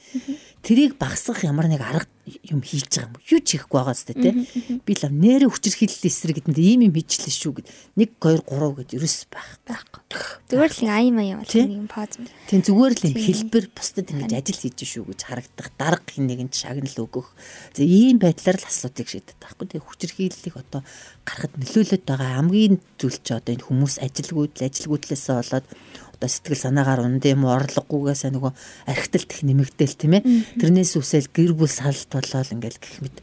Тэрийг 0.65 0.97
багасгах 0.97 1.45
ямар 1.45 1.69
нэг 1.69 1.85
арга 1.85 2.09
юм 2.25 2.65
хийж 2.65 2.89
байгаа 2.89 3.13
юм. 3.13 3.21
Юу 3.29 3.41
ч 3.45 3.61
хийхгүй 3.61 3.77
байгаа 3.77 3.93
зү 3.93 4.17
тэ. 4.17 4.33
Би 4.81 4.93
л 4.97 5.05
нэрэ 5.13 5.45
хүчрхийлэл 5.53 6.09
эсрэг 6.09 6.41
гэдэнд 6.41 6.57
ийм 6.57 6.89
юм 6.89 6.97
хийчлээ 6.97 7.29
шүү 7.29 7.53
гэд 7.61 7.69
1 8.01 8.17
2 8.17 8.49
3 8.49 8.81
гэд 8.81 8.97
ерөөс 8.97 9.29
байх 9.29 9.61
байхгүй. 9.69 10.01
Зүгээр 10.49 10.73
л 10.73 10.89
аян 10.89 11.13
маян 11.13 11.39
бол 11.45 11.53
нэг 11.53 11.69
юм 11.69 11.85
поз. 11.85 12.17
Тийм 12.49 12.65
зүгээр 12.65 12.93
л 12.97 13.07
юм 13.13 13.17
хэлбэр 13.21 13.65
бусдад 13.77 14.09
ингэж 14.09 14.33
ажил 14.41 14.61
хийж 14.65 14.79
шүү 14.89 15.05
гэж 15.13 15.21
харагдах 15.21 15.69
дарга 15.77 16.09
хин 16.09 16.25
нэгэн 16.33 16.49
шагнал 16.49 16.97
өгөх. 16.97 17.29
За 17.77 17.85
ийм 17.85 18.17
байдлаар 18.17 18.57
л 18.57 18.65
асуудыг 18.65 19.05
шийдэт 19.05 19.37
байхгүй. 19.37 19.69
Тэгээ 19.69 19.85
хүчрхийллийг 19.85 20.57
одоо 20.57 20.81
гарахад 21.29 21.53
нөлөөлөд 21.61 22.05
байгаа 22.09 22.41
хамгийн 22.41 22.81
зүйл 22.97 23.21
чи 23.21 23.34
одоо 23.39 23.53
энэ 23.55 23.67
хүмүүс 23.67 23.95
ажилгүйдэл 24.05 24.67
ажилгүйдлээсээ 24.69 25.35
болоод 25.39 25.67
одоо 26.15 26.29
сэтгэл 26.31 26.65
санаагаар 26.65 27.01
унд 27.05 27.25
юм 27.27 27.45
орлогогүйгээсээ 27.51 28.31
нөгөө 28.33 28.53
архитэлт 28.87 29.31
их 29.35 29.43
нэмэгдээл 29.45 29.95
тийм 29.99 30.13
ээ. 30.19 30.23
Тэрнээс 30.63 30.93
үсэл 30.97 31.29
гэр 31.29 31.53
бүл 31.59 31.71
салт 31.71 32.09
болоод 32.09 32.49
ингээл 32.55 32.79
гэх 32.79 32.97
мэт 33.03 33.17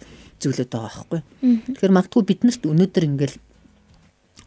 зүйлүүд 0.43 0.69
байгаа 0.69 0.89
байхгүй. 0.91 1.21
Тэгэхээр 1.77 1.95
магадгүй 1.95 2.23
биднэрт 2.27 2.63
өнөөдөр 2.67 3.05
ингээл 3.07 3.37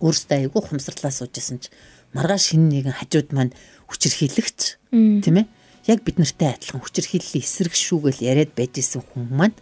өөрсдөө 0.04 0.36
айгүй 0.44 0.62
хумсралаа 0.62 1.12
суужсэн 1.14 1.58
ч 1.62 1.72
маргааш 2.12 2.44
хин 2.52 2.68
нэгэн 2.68 2.98
хажууд 2.98 3.30
маань 3.32 3.54
хүчрхийлэгч 3.88 4.60
тийм 4.92 5.36
ээ. 5.40 5.46
Яг 5.86 6.00
бид 6.02 6.18
нартай 6.18 6.54
адилхан 6.54 6.82
хүчрхийллийн 6.82 7.44
эсрэг 7.44 7.74
шүүгээл 7.74 8.24
яриад 8.24 8.52
байж 8.58 8.80
исэн 8.80 9.02
хүн 9.02 9.28
маань 9.30 9.56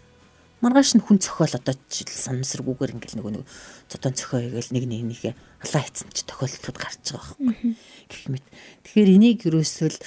маргааш 0.63 0.95
нь 0.97 1.05
хүн 1.05 1.19
цохол 1.19 1.51
одоо 1.53 1.75
жишээл 1.91 2.41
санамсаргүйгээр 2.41 2.95
ингээл 2.95 3.19
нөгөө 3.19 3.33
нэг 3.35 3.45
зодон 3.91 4.15
цохоо 4.15 4.41
игээл 4.41 4.71
нэг 4.73 4.85
нэг 4.87 5.03
нэгэ 5.11 5.31
алаа 5.67 5.83
хийцэн 5.83 6.09
ч 6.15 6.23
тохиолдлууд 6.23 6.79
гарч 6.79 7.03
байгаа 7.11 7.35
байхгүй 7.43 7.75
гэх 8.07 8.25
мэт. 8.31 8.47
Тэгэхээр 8.87 9.11
энийг 9.19 9.39
юусэл 9.43 9.99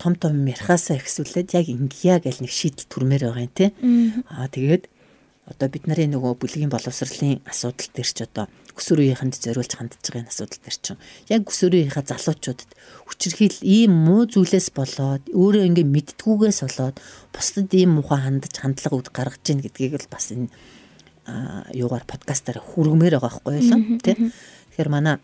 том 0.00 0.16
том 0.16 0.34
ярихаасаа 0.48 0.96
ихсүүлээд 0.96 1.52
яг 1.52 1.66
ингэя 1.68 2.24
гэл 2.24 2.40
нэг 2.40 2.52
шийдэл 2.52 2.88
түрмээр 2.88 3.28
байгаа 3.28 3.44
юм 3.44 3.52
те. 3.52 3.66
Аа 4.32 4.48
тэгээд 4.48 4.88
одоо 5.46 5.68
бид 5.70 5.86
нарын 5.86 6.10
нөгөө 6.14 6.42
бүлгийн 6.42 6.70
боловсролын 6.74 7.38
асуудал 7.46 7.90
төр 7.94 8.08
ч 8.10 8.26
одоо 8.26 8.50
өсвөр 8.74 9.06
үеийнхэнд 9.06 9.38
зориулж 9.38 9.72
хандж 9.78 9.94
байгаа 10.02 10.26
энэ 10.26 10.32
асуудал 10.34 10.58
төр 10.58 10.76
чинь 10.82 11.00
яг 11.30 11.42
өсвөр 11.46 11.74
үеийнхаа 11.78 12.02
залуучуудад 12.02 12.70
хүчирхийл 13.06 13.58
ийм 13.62 13.92
муу 13.94 14.26
зүйлээс 14.26 14.74
болоод 14.74 15.22
өөрөө 15.30 15.64
ингээ 15.70 15.86
мэдтгүүгээс 15.86 16.60
болоод 16.66 16.96
бусдад 17.30 17.70
ийм 17.78 17.94
муухай 17.94 18.20
хандж 18.26 18.58
хандлага 18.58 18.98
үд 18.98 19.08
гаргаж 19.14 19.42
гин 19.46 19.62
гэдгийг 19.62 20.02
л 20.02 20.10
бас 20.10 20.34
энэ 20.34 20.50
юугаар 21.78 22.04
подкастаар 22.10 22.58
хүргмээр 22.58 23.22
байгаа 23.22 23.30
байхгүй 23.30 23.54
юу 23.62 24.02
тий 24.02 24.18
Тэгэхээр 24.76 24.90
манай 24.90 25.16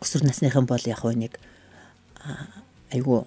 өсвөр 0.00 0.24
насныхан 0.24 0.66
бол 0.66 0.84
яг 0.88 1.04
нэг 1.04 1.36
айгүй 2.90 3.22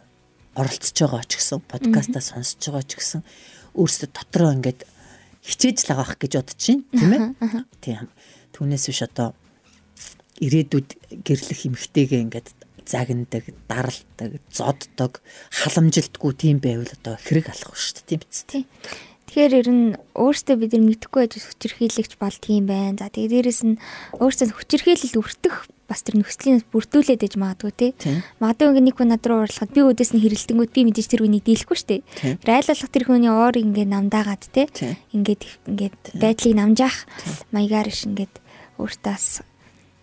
оролцож 0.57 0.97
байгаа 0.97 1.23
ч 1.29 1.37
гэсэн 1.37 1.61
подкастаа 1.65 2.21
сонсож 2.25 2.61
байгаа 2.67 2.85
ч 2.89 2.91
гэсэн 2.97 3.21
өөрсдөө 3.77 4.09
дотроо 4.11 4.51
ингээд 4.57 4.81
хичээж 5.47 5.77
л 5.87 5.89
байгаа 5.95 6.05
ах 6.05 6.15
гэж 6.19 6.31
бодож 6.35 6.57
чинь 6.59 6.83
тийм 6.91 7.11
ээ. 7.15 7.23
Тийм. 7.79 8.11
Түүнээс 8.51 8.85
биш 8.91 9.01
одоо 9.07 9.31
ирээдүйд 10.43 10.89
гэрлэх 11.23 11.61
эмхтэйгээ 11.71 12.21
ингээд 12.27 12.47
загнадаг, 12.87 13.43
даралдаг, 13.67 14.31
зоддог, 14.51 15.19
халамжилтгүй 15.51 16.31
тийм 16.35 16.57
байвал 16.63 16.87
одоо 16.87 17.15
хэрэг 17.19 17.51
алах 17.51 17.75
шүү 17.75 18.03
дээ 18.03 18.07
тийм 18.07 18.21
биз? 18.23 18.41
Тийм. 18.47 18.65
Тэгэхээр 19.27 19.53
ер 19.59 19.69
нь 19.69 19.85
өөртөө 20.15 20.55
бид 20.55 20.71
нар 20.73 20.83
мэдэхгүй 20.87 21.19
байж 21.27 21.33
хүчирхийлэгч 21.35 22.15
болдгийм 22.15 22.65
байна. 22.67 22.95
За 22.95 23.11
тэгээ 23.11 23.43
дээрэс 23.43 23.61
нь 23.67 23.75
өөртөө 24.15 24.55
хүчирхийлэл 24.55 25.19
өртөх 25.19 25.67
бас 25.87 26.03
тэр 26.03 26.19
нөхцөлийг 26.19 26.67
бүрдүүлээд 26.71 27.23
ээж 27.23 27.35
магадгүй 27.39 27.71
тий. 27.71 27.91
Магадгүй 28.43 28.67
ингээ 28.75 28.85
нэг 28.91 28.95
хүн 28.99 29.11
над 29.15 29.23
руу 29.23 29.47
уурлахад 29.47 29.71
би 29.71 29.81
өдөөс 29.87 30.11
нь 30.15 30.23
хэрэлдэнгүүт 30.23 30.71
би 30.75 30.81
мэдээж 30.83 31.07
тэр 31.07 31.23
үнийг 31.23 31.47
дийлэхгүй 31.47 31.77
шүү 31.79 31.89
дээ. 31.91 32.01
Тэр 32.43 32.51
айлуулах 32.59 32.91
тэр 32.91 33.05
хүний 33.07 33.31
уур 33.31 33.55
ингээ 33.55 33.87
намдаагаад 33.87 34.43
тий. 34.51 34.67
Ингээд 35.15 35.43
ингээд 35.71 35.99
байдлыг 36.19 36.55
намжаах 36.59 37.07
маягаар 37.55 37.87
ш 37.87 38.03
ингээд 38.11 38.35
өөртөөс 38.83 39.27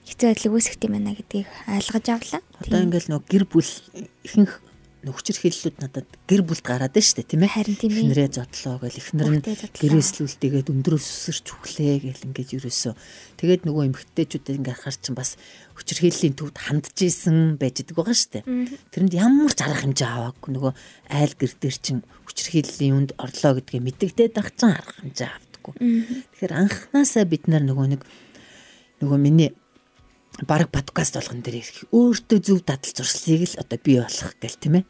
хэцүү 0.08 0.26
байдлыг 0.32 0.52
үүсгэх 0.56 0.84
юм 0.88 0.92
байна 0.96 1.12
гэдгийг 1.12 1.48
ойлгож 1.68 2.06
авлаа. 2.08 2.40
Одоо 2.64 2.80
ингээл 2.80 3.08
нөгөө 3.12 3.28
гэр 3.28 3.44
бүл 3.44 3.70
ихэнх 4.24 4.52
нөхчөр 5.04 5.38
хэллүүд 5.38 5.76
надад 5.84 6.08
гэр 6.26 6.42
бүлд 6.44 6.64
гараад 6.64 6.96
байна 6.96 7.04
шүү 7.04 7.16
дээ 7.20 7.30
тийм 7.30 7.44
ээ. 7.44 7.54
Харин 7.54 7.76
тийм 7.76 7.92
ээ. 7.92 8.02
Эхнэрээ 8.04 8.30
зодлоо 8.32 8.76
гэл 8.80 9.00
эхнэр 9.00 9.28
нь 9.36 9.44
гэрээслүүлтэйгээд 9.44 10.72
өндрөөс 10.72 11.06
өсөрч 11.06 11.46
өглөө 11.54 11.96
гэл 12.08 12.26
ингээд 12.28 12.54
юусоо. 12.56 12.94
Тэгээд 13.36 13.62
нөгөө 13.68 13.82
эмгтээчүүдэд 13.92 14.58
ингээд 14.58 14.76
харахаар 14.80 14.98
чинь 14.98 15.18
бас 15.18 15.30
хүчир 15.76 15.98
хэллийн 16.00 16.34
төвд 16.34 16.56
хандж 16.56 16.96
исэн 17.04 17.60
байж 17.60 17.84
идэг 17.84 17.96
байгаа 18.00 18.16
шүү 18.16 18.32
дээ. 18.40 18.44
Тэрэнд 18.90 19.14
ямар 19.14 19.52
ч 19.52 19.60
арга 19.60 19.82
хэмжээ 19.84 20.08
аваагүй 20.08 20.50
нөгөө 20.56 20.72
айл 21.12 21.34
гэр 21.36 21.52
дээр 21.60 21.76
чинь 21.78 22.00
хүчир 22.24 22.48
хэллийн 22.50 22.96
үнд 22.98 23.10
орлоо 23.20 23.52
гэдгээ 23.60 23.82
мэддэгдээд 23.84 24.40
ах 24.40 24.50
чинь 24.56 24.72
арга 24.72 24.94
хэмжээ 25.02 25.28
авдаггүй. 25.28 25.74
Тэгэхээр 26.32 26.52
анханасаа 26.54 27.24
бид 27.28 27.44
нар 27.50 27.62
нөгөө 27.66 27.86
нэг 27.92 28.02
нөгөө 29.02 29.18
миний 29.20 29.50
баг 30.42 30.70
подкаст 30.74 31.14
болгон 31.14 31.46
дээр 31.46 31.62
ирэх 31.62 31.86
өөртөө 31.94 32.38
зөв 32.42 32.58
дадал 32.66 32.90
зуршлыг 32.90 33.46
л 33.46 33.60
одоо 33.62 33.78
бий 33.78 34.02
болох 34.02 34.34
гэл 34.42 34.58
тийм 34.58 34.74
ээ. 34.82 34.84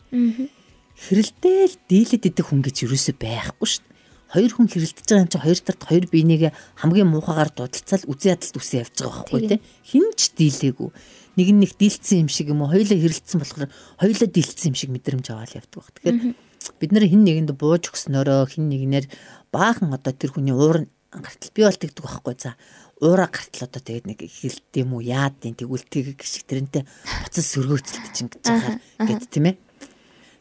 Хэрэлдээл 0.97 1.75
дийлэд 1.85 2.25
идэх 2.33 2.49
хүн 2.49 2.65
гэж 2.65 2.89
юусоо 2.89 3.13
байхгүй 3.13 3.69
шүү 3.69 3.85
дээ. 3.85 3.93
Хоёр 4.33 4.53
хүн 4.57 4.69
хэрэлдэж 4.73 5.05
байгаа 5.05 5.25
юм 5.27 5.31
чи 5.31 5.39
хоёр 5.39 5.59
талд 5.61 5.83
хоёр 5.85 6.05
биенийгээ 6.09 6.53
хамгийн 6.81 7.11
муухагаар 7.13 7.51
дудалцаал 7.53 8.09
үзий 8.09 8.33
ядалт 8.33 8.57
үсээ 8.57 8.83
явж 8.89 8.95
байгаа 9.05 9.21
байхгүй 9.21 9.41
тийм. 9.53 9.63
Хин 9.85 10.07
ч 10.17 10.33
дийлээгүй. 10.33 10.91
Нэг 11.37 11.49
нь 11.53 11.61
нэг 11.61 11.73
дийлцсэн 11.77 12.25
юм 12.25 12.31
шиг 12.33 12.49
юм 12.49 12.65
уу 12.65 12.73
хоёулаа 12.73 12.99
хэрэлдсэн 12.99 13.39
болохоор 13.39 13.71
хоёулаа 14.01 14.29
дийлцсэн 14.33 14.69
юм 14.73 14.77
шиг 14.79 14.91
мэдрэмж 14.91 15.27
аваад 15.29 15.55
явдаг 15.55 15.79
баг. 15.83 15.93
Тэгэхээр 15.99 16.35
бид 16.81 16.91
нар 16.95 17.05
хин 17.05 17.23
нэгэнд 17.23 17.53
бууж 17.55 17.93
өгснөөрөө 17.93 18.43
хин 18.49 18.71
нэгнэр 18.73 19.07
баахан 19.53 19.93
одоо 19.93 20.13
тэр 20.15 20.33
хүний 20.33 20.55
уур 20.55 20.89
гартал 21.11 21.53
бий 21.55 21.65
бол 21.67 21.79
тэгдэг 21.79 22.03
байхгүй 22.03 22.35
за 22.39 22.57
уура 23.05 23.29
гартал 23.29 23.69
одоо 23.69 23.83
тэгээд 23.85 24.09
нэг 24.09 24.21
хилд 24.25 24.73
юм 24.81 24.97
уу 24.97 25.05
яад 25.05 25.37
тийм 25.45 25.55
тэгвэл 25.55 25.85
тэг 25.93 26.25
шиг 26.25 26.49
тэрнтэй 26.49 26.89
буцаж 27.29 27.45
сөргөөцөлдөж 27.45 28.17
ингэж 28.25 28.43
байгаа 28.49 28.81
гэд 29.05 29.29
тийм 29.29 29.45
ээ. 29.53 29.57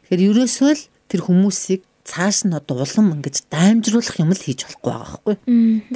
Тэгэхээр 0.08 0.26
ерөөсөө 0.32 0.72
л 0.72 0.82
тэр 1.12 1.20
хүмүүсийг 1.28 1.82
цааш 2.04 2.44
нь 2.44 2.52
одоо 2.52 2.84
улам 2.84 3.16
ингэж 3.16 3.48
даймжруулах 3.48 4.20
юм 4.20 4.36
л 4.36 4.44
хийж 4.44 4.68
болохгүй 4.68 4.92
байгаа 4.92 5.20
байхгүй 5.24 5.36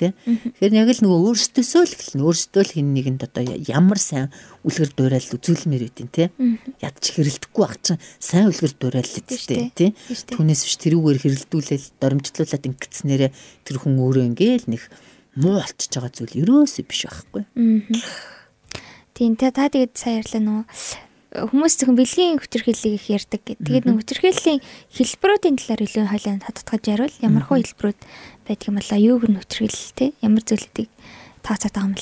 тий. 0.01 0.11
Тэгэхээр 0.57 0.75
яг 0.81 0.89
л 0.97 1.03
нөгөө 1.05 1.21
өөрсдөөсөө 1.29 1.83
л 1.85 1.95
эхэлнэ. 2.01 2.25
Өөрсдөө 2.25 2.63
л 2.65 2.73
хин 2.73 2.89
нэгэнд 2.97 3.21
одоо 3.29 3.45
ямар 3.45 4.01
сайн 4.01 4.33
үлгэр 4.65 4.91
дуурайл 4.97 5.37
үзүүлмээр 5.37 5.85
үдин 5.93 6.09
тий. 6.09 6.33
Ядч 6.81 7.05
хэрэлдэхгүй 7.13 7.61
баг 7.61 7.77
чинь 7.85 8.01
сайн 8.17 8.49
үлгэр 8.49 8.73
дуурайл 8.81 9.05
л 9.05 9.29
тий. 9.77 9.93
Түүнээс 10.33 10.63
биш 10.65 10.77
тэрүүгээр 10.81 11.21
хэрэлдүүлэл 11.21 11.87
доромжлуулаад 12.01 12.65
ингэцнэрээ 12.73 13.31
тэр 13.69 13.77
хүн 13.77 14.01
өөрөө 14.01 14.25
ингээл 14.33 14.65
нэг 14.73 14.89
муу 15.39 15.57
болчихж 15.63 15.93
байгаа 15.95 16.13
зүйл 16.13 16.41
ерөөсөө 16.43 16.85
биш 16.85 17.03
байхгүй. 17.07 17.43
Тийм 19.15 19.33
та 19.39 19.51
та 19.55 19.71
тэгээд 19.71 19.95
сая 19.95 20.21
ярьлаа 20.23 20.43
нөө 20.43 20.61
хүмүүс 21.29 21.75
зөвхөн 21.79 21.99
бэлгийн 21.99 22.41
хүчирхийллийг 22.41 22.95
их 22.97 23.07
ярьдаг 23.13 23.43
гэдэг. 23.45 23.61
Тэгээд 23.61 23.87
нэг 23.87 23.97
хүчирхийллийн 24.01 24.61
хэлбэрүүдийн 24.97 25.57
талаар 25.61 25.83
илүү 25.85 26.05
хойлоо 26.09 26.37
тодтогч 26.41 26.85
яривал 26.89 27.17
ямар 27.21 27.45
хөө 27.45 27.59
хэлбэрүүд 27.69 28.01
байдаг 28.49 28.65
юм 28.65 28.77
болоо? 28.81 28.99
Юуг 28.99 29.25
нь 29.29 29.37
хүчирхийлэл 29.37 29.93
те? 29.93 30.07
Ямар 30.25 30.43
зүйлүүдийг 30.49 30.89
тооцоод 31.45 31.75
байгаа 31.77 31.89
юм 31.89 31.97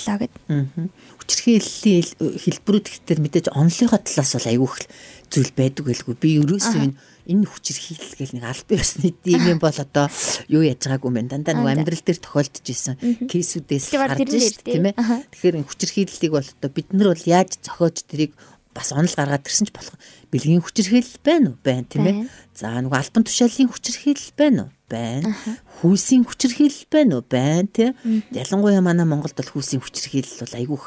Хүчирхийллийн 1.26 2.06
хэлбэрүүд 2.38 2.87
гэхтэр 2.87 3.18
мэдээж 3.18 3.47
онлынхоо 3.50 3.99
талаас 3.99 4.33
бол 4.38 4.47
айгүй 4.47 4.71
их 4.71 4.87
зүйл 5.26 5.52
байдаг 5.59 5.85
байлгүй. 5.90 6.14
Би 6.14 6.38
ерөөсөө 6.38 6.83
энэ 6.87 6.95
энэ 7.26 7.50
хүчирхийлэл 7.50 8.14
гэл 8.14 8.35
нэг 8.38 8.45
аль 8.47 8.62
бие 8.71 8.78
усны 8.78 9.11
дим 9.26 9.42
юм 9.50 9.59
бол 9.59 9.75
одоо 9.75 10.06
юу 10.47 10.62
яаж 10.62 10.87
байгаагүй 10.87 11.11
юм 11.11 11.26
дандаа 11.26 11.59
нэг 11.59 11.66
амьдрал 11.66 12.04
дээр 12.06 12.21
тохиолдож 12.23 12.66
исэн 12.71 12.95
кейсүүдээс 13.26 13.90
харж 13.90 14.23
шүү 14.23 14.62
дээ 14.62 14.62
тийм 14.62 14.87
ээ. 14.87 14.95
Тэгэхээр 15.35 15.59
энэ 15.59 15.66
хүчирхийллийг 15.66 16.33
бол 16.38 16.47
одоо 16.47 16.71
бид 16.71 16.88
нар 16.95 17.11
бол 17.11 17.25
яаж 17.26 17.59
зохиож 17.59 18.06
тэрийг 18.06 18.33
бас 18.76 18.92
онол 18.92 19.11
гаргаад 19.16 19.49
ирсэн 19.49 19.66
ч 19.66 19.75
болох 19.75 19.97
бэлгийн 20.30 20.62
хүчирхийлэл 20.62 21.18
байна 21.25 21.47
уу? 21.50 21.59
Байна 21.64 21.87
тийм 21.88 22.06
ээ. 22.06 22.16
За 22.54 22.76
нөгөө 22.78 23.00
альбан 23.00 23.25
тушаалын 23.25 23.73
хүчирхийлэл 23.73 24.33
байна 24.37 24.61
уу? 24.68 24.71
Байна. 24.87 25.33
Хүүсийн 25.80 26.23
хүчирхийлэл 26.28 26.87
байна 26.92 27.12
уу? 27.18 27.25
Байна 27.25 27.66
тийм. 27.73 27.97
Ялангуяа 28.30 28.85
манай 28.85 29.09
Монголд 29.09 29.33
бол 29.33 29.50
хүүсийн 29.56 29.80
хүчирхийлэл 29.80 30.45
бол 30.45 30.54
айгүйх 30.61 30.85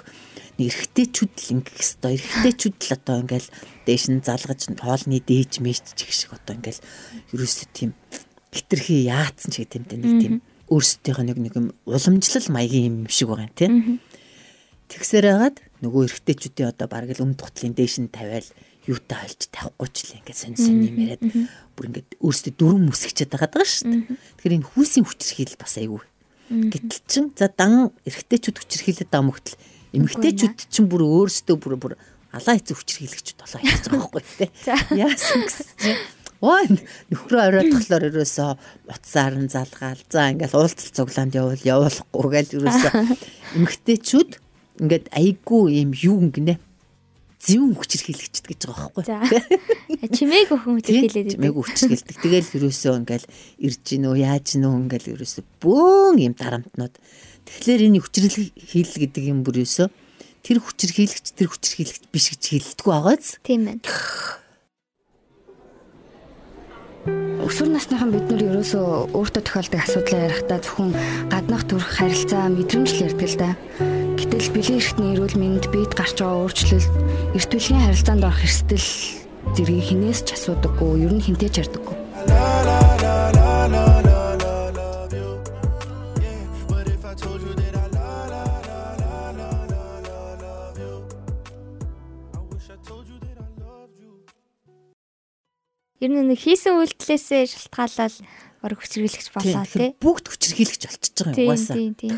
эрэгтэйчүүд 0.68 1.34
л 1.40 1.52
ингэх 1.56 1.76
хэвээр 1.80 2.20
эрэгтэйчүүд 2.20 2.78
л 2.84 2.96
одоо 3.00 3.16
ингээл 3.24 3.50
дээш 3.88 4.04
нь 4.12 4.26
залгаж 4.26 4.62
хоолны 4.76 5.20
дээж 5.24 5.64
мэйч 5.64 5.96
шиг 5.96 6.36
одоо 6.36 6.60
ингээл 6.60 6.84
ерөөсөө 7.32 7.68
тийм 7.72 7.92
хитрхи 8.52 9.08
яатсан 9.08 9.50
ч 9.56 9.64
гэдэг 9.64 9.96
юм 9.96 10.02
нэг 10.04 10.16
тийм 10.20 10.36
өөрсдийнхөө 10.68 11.26
нэг 11.26 11.38
нэг 11.40 11.54
юм 11.56 11.68
уламжлал 11.88 12.48
маягийн 12.52 13.06
юм 13.06 13.08
шиг 13.08 13.32
байгаа 13.32 13.48
юм 13.48 13.56
тийм 13.56 13.74
тэгсээр 14.92 15.26
хагаад 15.32 15.58
нөгөө 15.86 16.02
эрэгтэйчүүдийн 16.10 16.72
одоо 16.76 16.88
бараг 16.90 17.14
л 17.16 17.24
өмнө 17.24 17.40
тутлын 17.40 17.74
дээш 17.78 18.04
нь 18.04 18.12
тавиал 18.12 18.48
юутай 18.90 19.18
хольж 19.22 19.42
тавихгүй 19.54 19.90
ч 19.94 19.98
л 20.10 20.18
ингээд 20.18 20.40
сонь 20.40 20.58
сонь 20.58 20.82
юм 20.82 20.98
яриад 20.98 21.24
бүр 21.78 21.88
ингээд 21.94 22.20
өөрсдөө 22.20 22.54
дөрөв 22.58 22.80
мүсгчээд 22.90 23.30
байгаа 23.30 23.50
даа 23.54 23.66
шүү 23.70 23.86
дээ. 23.86 24.02
Тэгэхээр 24.42 24.58
энэ 24.58 24.70
хүүсийн 24.74 25.06
хүчрхийл 25.06 25.56
бас 25.62 25.78
айгүй 25.78 26.02
гэтэл 26.50 27.06
чин 27.06 27.26
за 27.38 27.54
дан 27.54 27.94
эрэгтэйчүүд 28.10 28.58
хүчрхийлээд 28.58 29.14
байгаа 29.14 29.30
мөхтөл 29.30 29.58
Эмэгтэйчүүд 29.96 30.58
чинь 30.70 30.90
бүр 30.90 31.04
өөрсдөө 31.06 31.58
бүр 31.58 31.76
бүр 31.82 31.94
алаа 32.30 32.56
эцэг 32.56 32.78
хүчээр 32.78 33.10
хийлгэж 33.10 33.28
толоо 33.42 33.60
хийж 33.62 33.86
байгаа 33.90 34.10
байхгүй 34.10 34.24
тий. 34.38 34.50
Яасан 34.94 35.42
гэсэн. 35.50 35.98
Ой 36.40 36.66
нөхрөө 37.12 37.42
оройд 37.52 37.74
болохоор 37.74 38.06
ерөөсөө 38.14 38.50
утсаар 38.88 39.36
нь 39.36 39.52
залгаал. 39.52 40.00
За 40.08 40.30
ингээл 40.30 40.56
уулзалт 40.56 40.96
цуглаанд 40.96 41.36
явуул 41.36 41.60
явуулахгүй 41.60 42.30
гээл 42.32 42.56
ерөөсөө 42.64 42.92
эмэгтэйчүүд 43.60 44.32
ингээд 44.80 45.06
айгүй 45.12 45.84
юм 45.84 45.92
юу 45.98 46.32
гинэ 46.32 46.56
зүүн 47.40 47.76
хүчээр 47.76 48.04
хийлгчихэд 48.04 48.48
гэж 48.52 48.62
байгаа 48.68 48.92
байхгүй. 48.92 49.04
За. 49.08 49.20
Чимээг 50.16 50.52
өхөн 50.52 50.74
хүчээр 50.80 51.04
хийлээд. 51.08 51.30
Чимээг 51.40 51.56
хүчээр 51.56 51.92
хийлдэг. 51.96 52.18
Тэгэл 52.20 52.56
ерөөсөө 52.60 52.94
ингээл 53.00 53.28
ирж 53.64 53.80
гинөө 53.88 54.16
яаж 54.20 54.46
гинөө 54.60 54.74
ингээл 54.76 55.12
ерөөсөө 55.16 55.44
бөөн 55.64 56.16
юм 56.20 56.34
дарамтнууд 56.36 56.96
Тэгэхээр 57.46 57.86
энэ 57.88 58.00
хүчрэл 58.04 58.38
хийл 58.56 58.94
гэдэг 58.98 59.24
юм 59.30 59.44
бүр 59.44 59.64
өсөө 59.64 59.88
тэр 60.44 60.58
хүчрэл 60.64 60.96
хийлэгч 60.96 61.28
тэр 61.36 61.48
хүчрэл 61.52 61.78
хийлэгч 61.84 62.04
биш 62.12 62.26
гэж 62.34 62.44
хэлдэггүй 62.50 62.92
байгааз. 62.92 63.28
Тийм 63.44 63.62
байна. 63.68 63.84
Өсвөр 67.50 67.72
насныхан 67.74 68.12
бид 68.14 68.28
нар 68.30 68.44
ерөөсөө 68.46 69.16
өөртөө 69.16 69.44
тохиолдог 69.48 69.82
асуудлаа 69.82 70.22
ярихдаа 70.28 70.60
зөвхөн 70.62 70.92
гаднах 71.32 71.64
төрх 71.66 71.88
харилцаа 71.98 72.46
мэдрэмжл 72.52 73.10
ярьдаг 73.10 73.30
л 73.32 73.40
да. 73.40 73.50
Гэтэл 74.20 74.54
бэлэн 74.54 74.78
эрхтний 74.78 75.12
эрүүл 75.16 75.38
мэнд 75.40 75.66
бид 75.74 75.92
гарч 75.96 76.20
байгаа 76.20 76.46
өөрчлөлт 76.46 76.94
эрт 77.34 77.50
бүлгийн 77.50 77.84
харилцаанд 77.90 78.28
орох 78.28 78.44
эрсдэл 78.46 78.90
зэргийг 79.56 79.86
хинээс 79.88 80.20
ч 80.28 80.38
асуудаггүй, 80.38 81.08
ер 81.08 81.14
нь 81.16 81.26
хинтээ 81.26 81.50
ч 81.50 81.56
ярьдаггүй. 81.64 82.99
Ер 96.00 96.12
нь 96.16 96.32
нэг 96.32 96.40
хийсэн 96.40 96.80
үйлдэлээсээ 96.80 97.44
шалтгаалаад 97.52 98.16
баг 98.64 98.80
хүчрхийлэгч 98.80 99.28
болоо 99.36 99.64
тий. 99.68 99.92
Бүгд 100.00 100.26
хүчрхийлэгч 100.32 100.84
болчихж 100.88 101.16
байгаа 101.28 101.36
юм 101.36 101.52
угаасаа. 101.52 101.76
Тийм 101.76 101.94
тийм. 102.00 102.16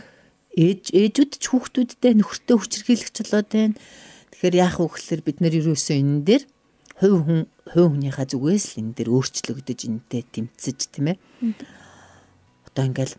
Ээж 0.54 0.84
ээжүүд 0.94 1.32
ч 1.42 1.44
хүүхдүүдтэй 1.50 2.14
нөхөртөө 2.22 2.58
хүчрхийлэгч 2.62 3.16
болоод 3.26 3.50
байна. 3.50 3.78
Тэгэхээр 4.38 4.56
яах 4.62 4.78
вэ 4.78 4.86
гэхээр 4.86 5.22
бид 5.26 5.38
нар 5.42 5.54
ерөөсөө 5.58 5.98
энэ 5.98 6.22
дээр 6.30 6.44
хувь 7.02 7.22
хүн 7.26 7.42
хувь 7.74 7.90
хүнийхээ 7.90 8.28
зүгээс 8.30 8.66
л 8.70 8.80
энэ 8.86 8.94
дээр 9.02 9.10
өөрчлөгдөж 9.18 9.80
энтэй 9.90 10.22
тэмцэж 10.30 10.80
тийм 10.94 11.08
ээ. 11.14 11.18
Одоо 12.70 12.84
ингээл 12.86 13.16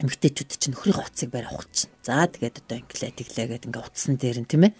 эмгтээчүүд 0.00 0.50
чинь 0.56 0.72
нөхрийн 0.72 1.04
утсыг 1.04 1.28
барь 1.28 1.44
авах 1.44 1.68
чинь. 1.68 1.92
За 2.00 2.24
тэгээд 2.24 2.64
одоо 2.64 2.80
инглээ 2.80 3.12
тэглээ 3.12 3.46
гэдэг 3.60 3.68
ингээ 3.68 3.84
утсан 3.84 4.16
дээр 4.16 4.38
нь 4.40 4.48
тийм 4.48 4.64
ээ 4.64 4.72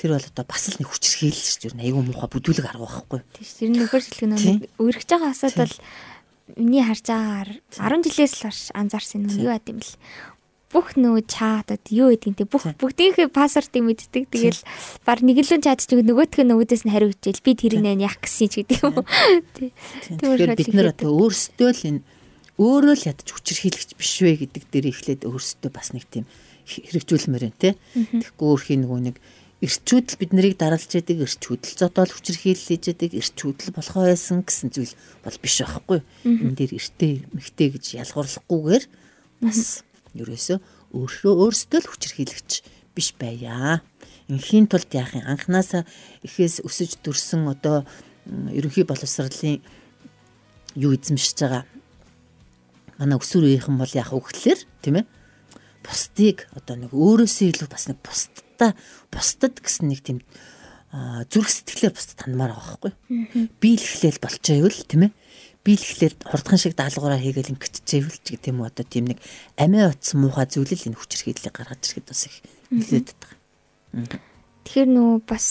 тэр 0.00 0.16
бол 0.16 0.24
одоо 0.32 0.44
бас 0.48 0.64
л 0.72 0.80
нэг 0.80 0.88
хүчрхийл 0.88 1.36
шүү 1.36 1.76
дээ. 1.76 1.92
Айгүй 1.92 2.02
муухай 2.08 2.30
бүдүүлэг 2.32 2.64
арга 2.64 2.88
байхгүй. 2.88 3.20
Тийм 3.36 3.44
шүү. 3.44 3.58
Тэр 3.60 3.70
нөхөр 3.76 4.00
шилхэн 4.00 4.32
нэг 4.32 4.64
өргөж 4.80 5.08
байгаа 5.12 5.30
асуудал 5.36 5.74
миний 6.56 6.80
харж 6.80 7.04
байгаагаар 7.04 7.50
10 8.00 8.08
жилээс 8.08 8.34
л 8.40 8.42
хойш 8.48 8.60
анзаарсан 8.72 9.28
юм 9.28 9.36
юу 9.44 9.52
гэдэм 9.52 9.76
бэл? 9.76 9.96
Бүх 10.70 10.94
нөө 10.94 11.26
чатад 11.26 11.82
юу 11.90 12.14
гэдгийг 12.14 12.36
те 12.40 12.46
бүх 12.46 12.64
бүгдийнхээ 12.78 13.28
пассвортыг 13.28 13.82
мэддэг. 13.84 14.30
Тэгэл 14.30 14.62
баг 15.02 15.20
нэг 15.20 15.42
л 15.42 15.50
чат 15.60 15.82
ч 15.82 15.92
нөгөөх 15.92 16.38
нь 16.40 16.48
нөгөөдөөс 16.48 16.82
нь 16.86 16.94
хариу 16.94 17.10
хичээл 17.10 17.44
би 17.44 17.52
тэр 17.58 17.74
нэ 17.82 17.98
яах 17.98 18.22
гэсэн 18.22 18.48
ч 18.48 18.62
гэдэг 18.62 18.78
юм. 18.86 19.02
Тэгэхээр 20.14 20.54
бид 20.54 20.70
нар 20.72 20.94
одоо 20.94 21.10
өөрсдөө 21.26 21.70
л 21.74 21.86
энэ 21.90 22.00
өөрөө 22.62 22.94
л 22.94 23.06
ядаж 23.10 23.28
хүчирхийлэгч 23.34 23.90
биш 23.98 24.14
вэ 24.22 24.46
гэдэг 24.46 24.62
дээр 24.70 24.86
эхлээд 24.94 25.20
өөрсдөө 25.26 25.70
бас 25.74 25.90
нэг 25.90 26.06
тийм 26.06 26.24
хэрэгжүүлмээр 26.70 27.44
байна 27.50 27.58
те. 27.58 27.74
Тэгэхгүй 27.98 28.46
өөрхийн 28.46 28.80
нөгөө 28.86 29.00
нэг 29.10 29.16
эрчүүдэл 29.60 30.16
бид 30.16 30.32
нарыг 30.32 30.56
даралж 30.56 30.88
яадаг 30.96 31.20
эрчүүдэл 31.20 31.76
зодоол 31.76 32.08
хүчирхийлж 32.08 32.80
яадаг 32.80 33.12
эрчүүдэл 33.12 33.76
болохоо 33.76 34.08
байсан 34.08 34.40
гэсэн 34.40 34.72
зүйл 34.72 34.94
бол 35.20 35.36
биш 35.36 35.60
байхгүй. 35.60 36.00
Энэ 36.24 36.56
дээр 36.56 36.72
эртээ 36.80 37.14
мэгтэй 37.36 37.68
гэж 37.76 37.84
ялгуурлахгүйгээр 38.00 38.84
бас 39.44 39.84
ерөөсөө 40.16 40.58
өөрөө 40.96 41.34
өөрсдөө 41.44 41.80
л 41.84 41.90
хүчирхийлэгч 41.92 42.50
биш 42.96 43.08
байя. 43.20 43.84
Инхийн 44.32 44.64
тулд 44.64 44.88
яах 44.96 45.12
юм 45.12 45.28
анханасаа 45.28 45.84
эхээс 46.24 46.64
өсөж 46.64 47.04
дүрсэн 47.04 47.44
одоо 47.44 47.84
ерөнхий 48.48 48.88
боловсролын 48.88 49.60
юу 50.74 50.96
эзэмшиж 50.96 51.36
байгаа 51.44 51.64
манай 53.00 53.16
өсвөр 53.16 53.48
үеийнхэн 53.48 53.76
бол 53.80 53.92
яах 53.96 54.12
вэ 54.12 54.20
гэхлээр 54.20 54.60
тийм 54.84 54.96
ээ 55.00 55.06
бусдыг 55.82 56.46
одоо 56.52 56.76
нэг 56.76 56.92
өөрөөсөө 56.92 57.46
илүү 57.48 57.68
бас 57.72 57.88
нэг 57.88 57.98
бусд 58.04 58.44
бусдаа 58.60 58.76
бусдад 59.08 59.56
гэсэн 59.56 59.88
нэг 59.88 60.00
тийм 60.04 60.18
зүрх 61.32 61.48
сэтгэлээр 61.48 61.96
бусдад 61.96 62.20
хандмаар 62.20 62.52
байгаа 62.52 62.68
байхгүй. 62.76 62.92
Биелэхлээл 63.56 64.20
болчихойвол 64.20 64.78
тийм 64.84 65.02
ээ. 65.08 65.12
Биелэхлээл 65.64 66.16
хурдхан 66.28 66.60
шиг 66.60 66.74
даалгавраа 66.76 67.20
хийгээл 67.20 67.56
ингэчихэвэл 67.56 68.20
ч 68.20 68.26
гэдэг 68.36 68.52
юм 68.52 68.60
одоо 68.66 68.84
тийм 68.84 69.08
нэг 69.08 69.18
амиа 69.56 69.92
утсан 69.92 70.20
муухай 70.20 70.44
зүйлэл 70.50 70.92
энэ 70.92 70.98
хүчрхийллийг 70.98 71.54
гаргаж 71.54 71.80
ирэхэд 71.84 72.06
бас 72.10 72.22
их 72.28 72.36
нөлөөд 72.68 73.08
байгаа. 73.16 74.20
Тэгэхээр 74.66 74.88
нөө 74.92 75.12
бас 75.24 75.46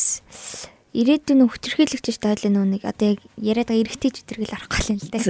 ирээдүйн 0.94 1.46
хүчрхийлэгч 1.46 2.18
тайл 2.18 2.50
нөө 2.50 2.66
нэг 2.80 2.84
одоо 2.86 3.14
яг 3.14 3.20
яриад 3.38 3.70
байгаа 3.70 3.84
эргэтэй 3.86 4.10
зүтргэл 4.10 4.56
арах 4.58 4.70
гал 4.74 4.90
юм 4.90 4.98
л 4.98 5.10
да. 5.14 5.22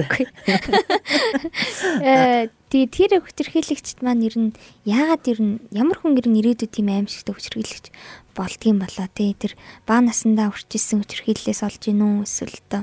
Э 2.00 2.48
тэгээ 2.72 2.88
тэр 2.88 3.12
хүчрхийлэгчд 3.20 4.00
маань 4.00 4.24
ер 4.24 4.36
нь 4.40 4.56
яагаад 4.88 5.24
ер 5.28 5.40
нь 5.42 5.54
ямар 5.74 6.00
хүн 6.00 6.16
ер 6.16 6.26
нь 6.30 6.38
ирээдүйд 6.40 6.72
тийм 6.72 6.88
аимшигтай 6.88 7.34
хүчрхийлэгч 7.36 7.92
болдгийм 8.32 8.78
болоо 8.80 9.08
те 9.12 9.34
тэр 9.36 9.52
баа 9.84 10.00
насандаа 10.00 10.48
хүрчээсэн 10.54 11.04
хүчрхийллээс 11.04 11.60
олж 11.66 11.82
гинүү 11.82 12.24
эсвэл 12.24 12.56
одоо 12.70 12.82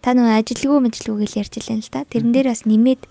та 0.00 0.16
нөгөө 0.16 0.40
ажилгүй 0.40 0.80
мэдлгүй 0.80 1.16
гэж 1.24 1.32
ярьж 1.36 1.54
илэн 1.60 1.84
л 1.84 1.92
да. 1.92 2.08
Тэрэн 2.08 2.32
дээр 2.32 2.48
бас 2.48 2.64
нэмээд 2.64 3.02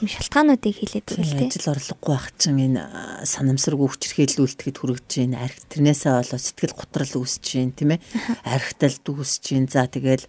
тийм 0.00 0.08
шалтгаануудыг 0.08 0.74
хэлээд 0.80 1.06
байгаа 1.08 1.24
л 1.28 1.36
тийм. 1.36 1.50
Ажил 1.52 1.72
орлогогүй 1.76 2.12
байх 2.16 2.28
чинь 2.40 2.62
энэ 2.72 2.82
санамсаргүй 3.28 3.88
хүчрхийлүүлдэхэд 3.92 4.76
хүрэж 4.80 5.04
чинь 5.12 5.36
арх 5.36 5.58
тэрнээсээ 5.68 6.12
болоо 6.16 6.40
сэтгэл 6.40 6.78
готрал 6.78 7.14
үүсэж 7.20 7.42
чинь 7.44 7.76
тийм 7.76 7.96
ээ. 7.96 8.04
Архиталд 8.48 9.04
үүсэж 9.04 9.40
чинь 9.44 9.68
за 9.68 9.84
тэгэл 9.84 10.24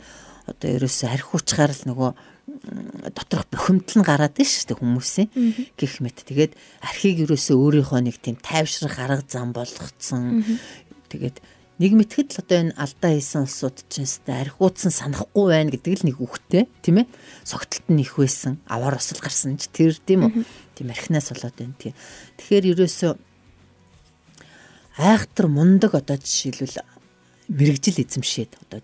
одоо 0.52 0.70
ерөөсөө 0.76 1.08
арх 1.08 1.28
хүчгаар 1.32 1.72
л 1.72 1.84
нөгөө 1.88 2.12
доторх 3.16 3.48
бухимдал 3.54 4.02
нь 4.02 4.08
гараад 4.08 4.34
байна 4.36 4.50
шүү 4.50 4.68
дээ 4.74 4.82
хүмүүсийн 4.82 5.30
гих 5.78 5.96
мэт. 6.02 6.26
Тэгээд 6.26 6.54
архийг 6.82 7.30
ерөөсөө 7.30 7.56
өөрийнхөө 7.56 8.02
нэг 8.04 8.18
тийм 8.20 8.36
тайвшрах 8.42 8.98
арга 9.00 9.24
зам 9.30 9.54
болгоцсон. 9.54 10.44
Тэгээд 11.14 11.38
нэг 11.80 11.96
мэтгэд 11.96 12.36
л 12.36 12.42
одоо 12.44 12.58
энэ 12.60 12.76
алдаа 12.76 13.12
хийсэн 13.16 13.48
улсууд 13.48 13.88
ч 13.88 14.04
нэстэ 14.04 14.36
архиуцсан 14.36 14.92
санахгүй 14.92 15.48
байна 15.48 15.72
гэдэг 15.72 15.94
л 16.04 16.08
нэг 16.12 16.18
үгтэй 16.20 16.68
тийм 16.84 17.08
ээ? 17.08 17.08
Согтолт 17.48 17.88
нь 17.88 18.04
их 18.04 18.20
байсан 18.20 18.60
аваар 18.68 19.00
осол 19.00 19.24
гарсан 19.24 19.56
ч 19.56 19.72
тэр 19.72 19.96
тийм 19.96 20.28
үү? 20.28 20.44
Тийм 20.76 20.92
архинаас 20.92 21.32
болоод 21.32 21.56
байна 21.56 21.80
тийм. 21.80 21.96
Тэгэхээр 22.36 22.76
ерөөсөө 22.76 23.12
айхтар 25.00 25.48
мундаг 25.48 25.96
одоо 25.96 26.20
жишээлбэл 26.20 26.84
мэрэгжил 27.48 28.04
эзэмшээд 28.04 28.60
одоо 28.60 28.84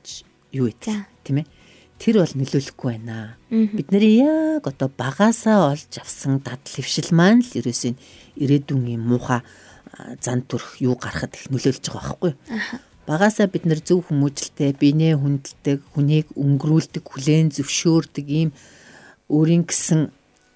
юу 0.55 0.71
вэ 0.71 0.79
тийм 0.79 1.43
ээ? 1.43 1.47
Тэр 1.99 2.23
бол 2.23 2.31
нөлөөлөхгүй 2.31 2.91
байна. 2.95 3.35
Бид 3.51 3.91
нэр 3.91 4.03
яг 4.07 4.63
одоо 4.71 4.87
багасаа 4.87 5.75
олж 5.75 5.99
авсан 5.99 6.39
дадал 6.39 6.63
хөвшил 6.63 7.11
маань 7.11 7.43
л 7.43 7.51
ерөөсөө 7.59 7.91
ирээдүйн 8.39 8.95
юм 8.95 9.03
муухай 9.03 9.43
зан 10.21 10.43
төрх 10.43 10.81
юу 10.83 10.95
гарахад 10.99 11.35
их 11.35 11.47
нөлөөлж 11.51 11.85
байгаа 11.87 12.03
байхгүй. 12.03 12.33
Багасаа 13.05 13.47
бид 13.47 13.69
нэр 13.69 13.79
зөв 13.85 14.09
хүмүүжлтэй, 14.09 14.73
бинээ 14.73 15.15
хүндэлдэг, 15.21 15.79
хүнийг 15.93 16.27
өнгөрүүлдэг, 16.33 17.03
хүлээн 17.05 17.53
зөвшөөрдөг 17.53 18.27
ийм 18.27 18.49
өөрийн 19.29 19.69
гэсэн 19.69 20.09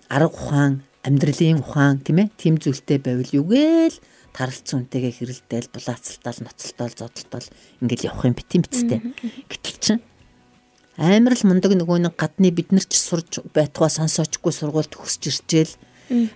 арга 0.09 0.33
ухаан, 0.33 0.73
амьдралын 1.05 1.61
ухаан 1.61 2.01
тийм 2.01 2.25
ээ 2.25 2.33
тийм 2.41 2.55
зүйлтэй 2.57 2.97
байвал 2.97 3.29
югээл 3.29 4.01
таралцсан 4.33 4.89
үнтэйгээ 4.89 5.13
хэрэлдээл, 5.13 5.73
булаацалтаал, 5.73 6.39
ноцолтоол, 6.41 6.93
зодтолтоол 6.97 7.47
ингээл 7.85 8.09
явах 8.09 8.25
юм 8.25 8.33
бит 8.33 8.49
юм 8.57 8.63
бицтэй. 8.65 8.99
Гэтэл 9.45 9.77
чинь 9.77 10.01
амар 10.97 11.37
л 11.37 11.45
мундаг 11.45 11.73
нөгөө 11.77 11.97
нэг 12.09 12.15
гадны 12.17 12.49
бид 12.49 12.73
нар 12.73 12.85
ч 12.85 12.97
сурж 12.97 13.45
байтугай 13.53 13.93
сонсоочгүй 13.93 14.53
сургуульд 14.53 14.91
төгсөж 14.91 15.23
ирчээл 15.29 15.73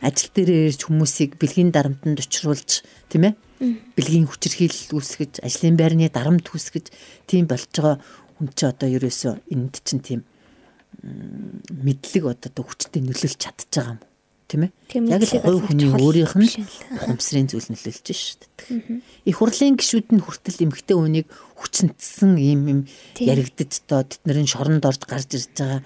ажил 0.02 0.32
дээр 0.34 0.72
ирж 0.72 0.82
хүмүүсийг 0.86 1.38
бэлгийн 1.42 1.74
дарамтанд 1.74 2.22
учруулж 2.22 2.86
тийм 3.10 3.34
ээ? 3.34 3.34
Бэлгийн 3.98 4.28
хүчирхийлэл 4.30 4.96
үүсгэж 4.98 5.42
ажлын 5.42 5.78
байрны 5.80 6.10
дарамт 6.14 6.46
үүсгэж 6.48 6.92
тийм 7.26 7.50
болж 7.50 7.70
байгаа 7.74 7.98
хүн 8.38 8.48
чи 8.54 8.64
одоо 8.70 8.90
ерөөсөө 8.90 9.34
энд 9.54 9.74
чинь 9.82 10.04
тийм 10.04 10.22
мэдлэг 11.04 12.24
одоо 12.30 12.64
хүчтэй 12.64 13.02
нөлөөлж 13.02 13.40
чадчих 13.40 13.72
байгаа 13.74 13.98
юм 13.98 14.02
тийм 14.48 14.62
ээ? 14.68 14.72
Яг 15.10 15.24
л 15.26 15.42
хувь 15.42 15.66
хүний 15.66 15.90
өөрийнх 15.90 16.36
нь 16.38 16.50
ухамсарын 17.02 17.50
зүйл 17.50 17.72
нөлөөлж 17.74 18.08
шүү 18.14 18.38
дээ 18.38 19.02
их 19.26 19.38
хурлын 19.38 19.76
гишүүд 19.76 20.14
нь 20.14 20.24
хүртэл 20.24 20.64
эмгтэй 20.70 20.96
хүнийг 20.96 21.28
хүчнэтсэн 21.60 22.38
юм 22.38 22.62
юм 22.70 22.80
яригдаж 23.20 23.84
одоо 23.84 24.08
тэднэрийн 24.08 24.48
шоронд 24.48 24.86
орж 24.86 25.02
гарч 25.04 25.30
ирж 25.36 25.52
байгаа 25.58 25.82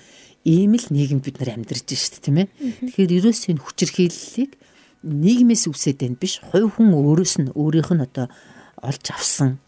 ийм 0.47 0.79
л 0.79 0.87
нийгэмд 0.87 1.23
бид 1.27 1.37
нар 1.43 1.59
амьдарч 1.59 1.91
шүү 1.91 2.11
дээ 2.15 2.23
тийм 2.23 2.37
ээ. 2.39 2.47
Тэгэхээр 2.87 3.15
ерөөсөө 3.19 3.51
энэ 3.51 3.63
хүчирхийллийг 3.67 4.51
нийгмээс 5.03 5.67
үсээд 5.67 5.99
байна 6.07 6.15
биш. 6.15 6.39
Хувь 6.39 6.79
хүн 6.79 6.95
өөрөөс 6.95 7.35
нь 7.43 7.51
өөрийнх 7.51 7.91
нь 7.91 8.05
одоо 8.07 8.31
олж 8.79 9.05
авсан 9.11 9.59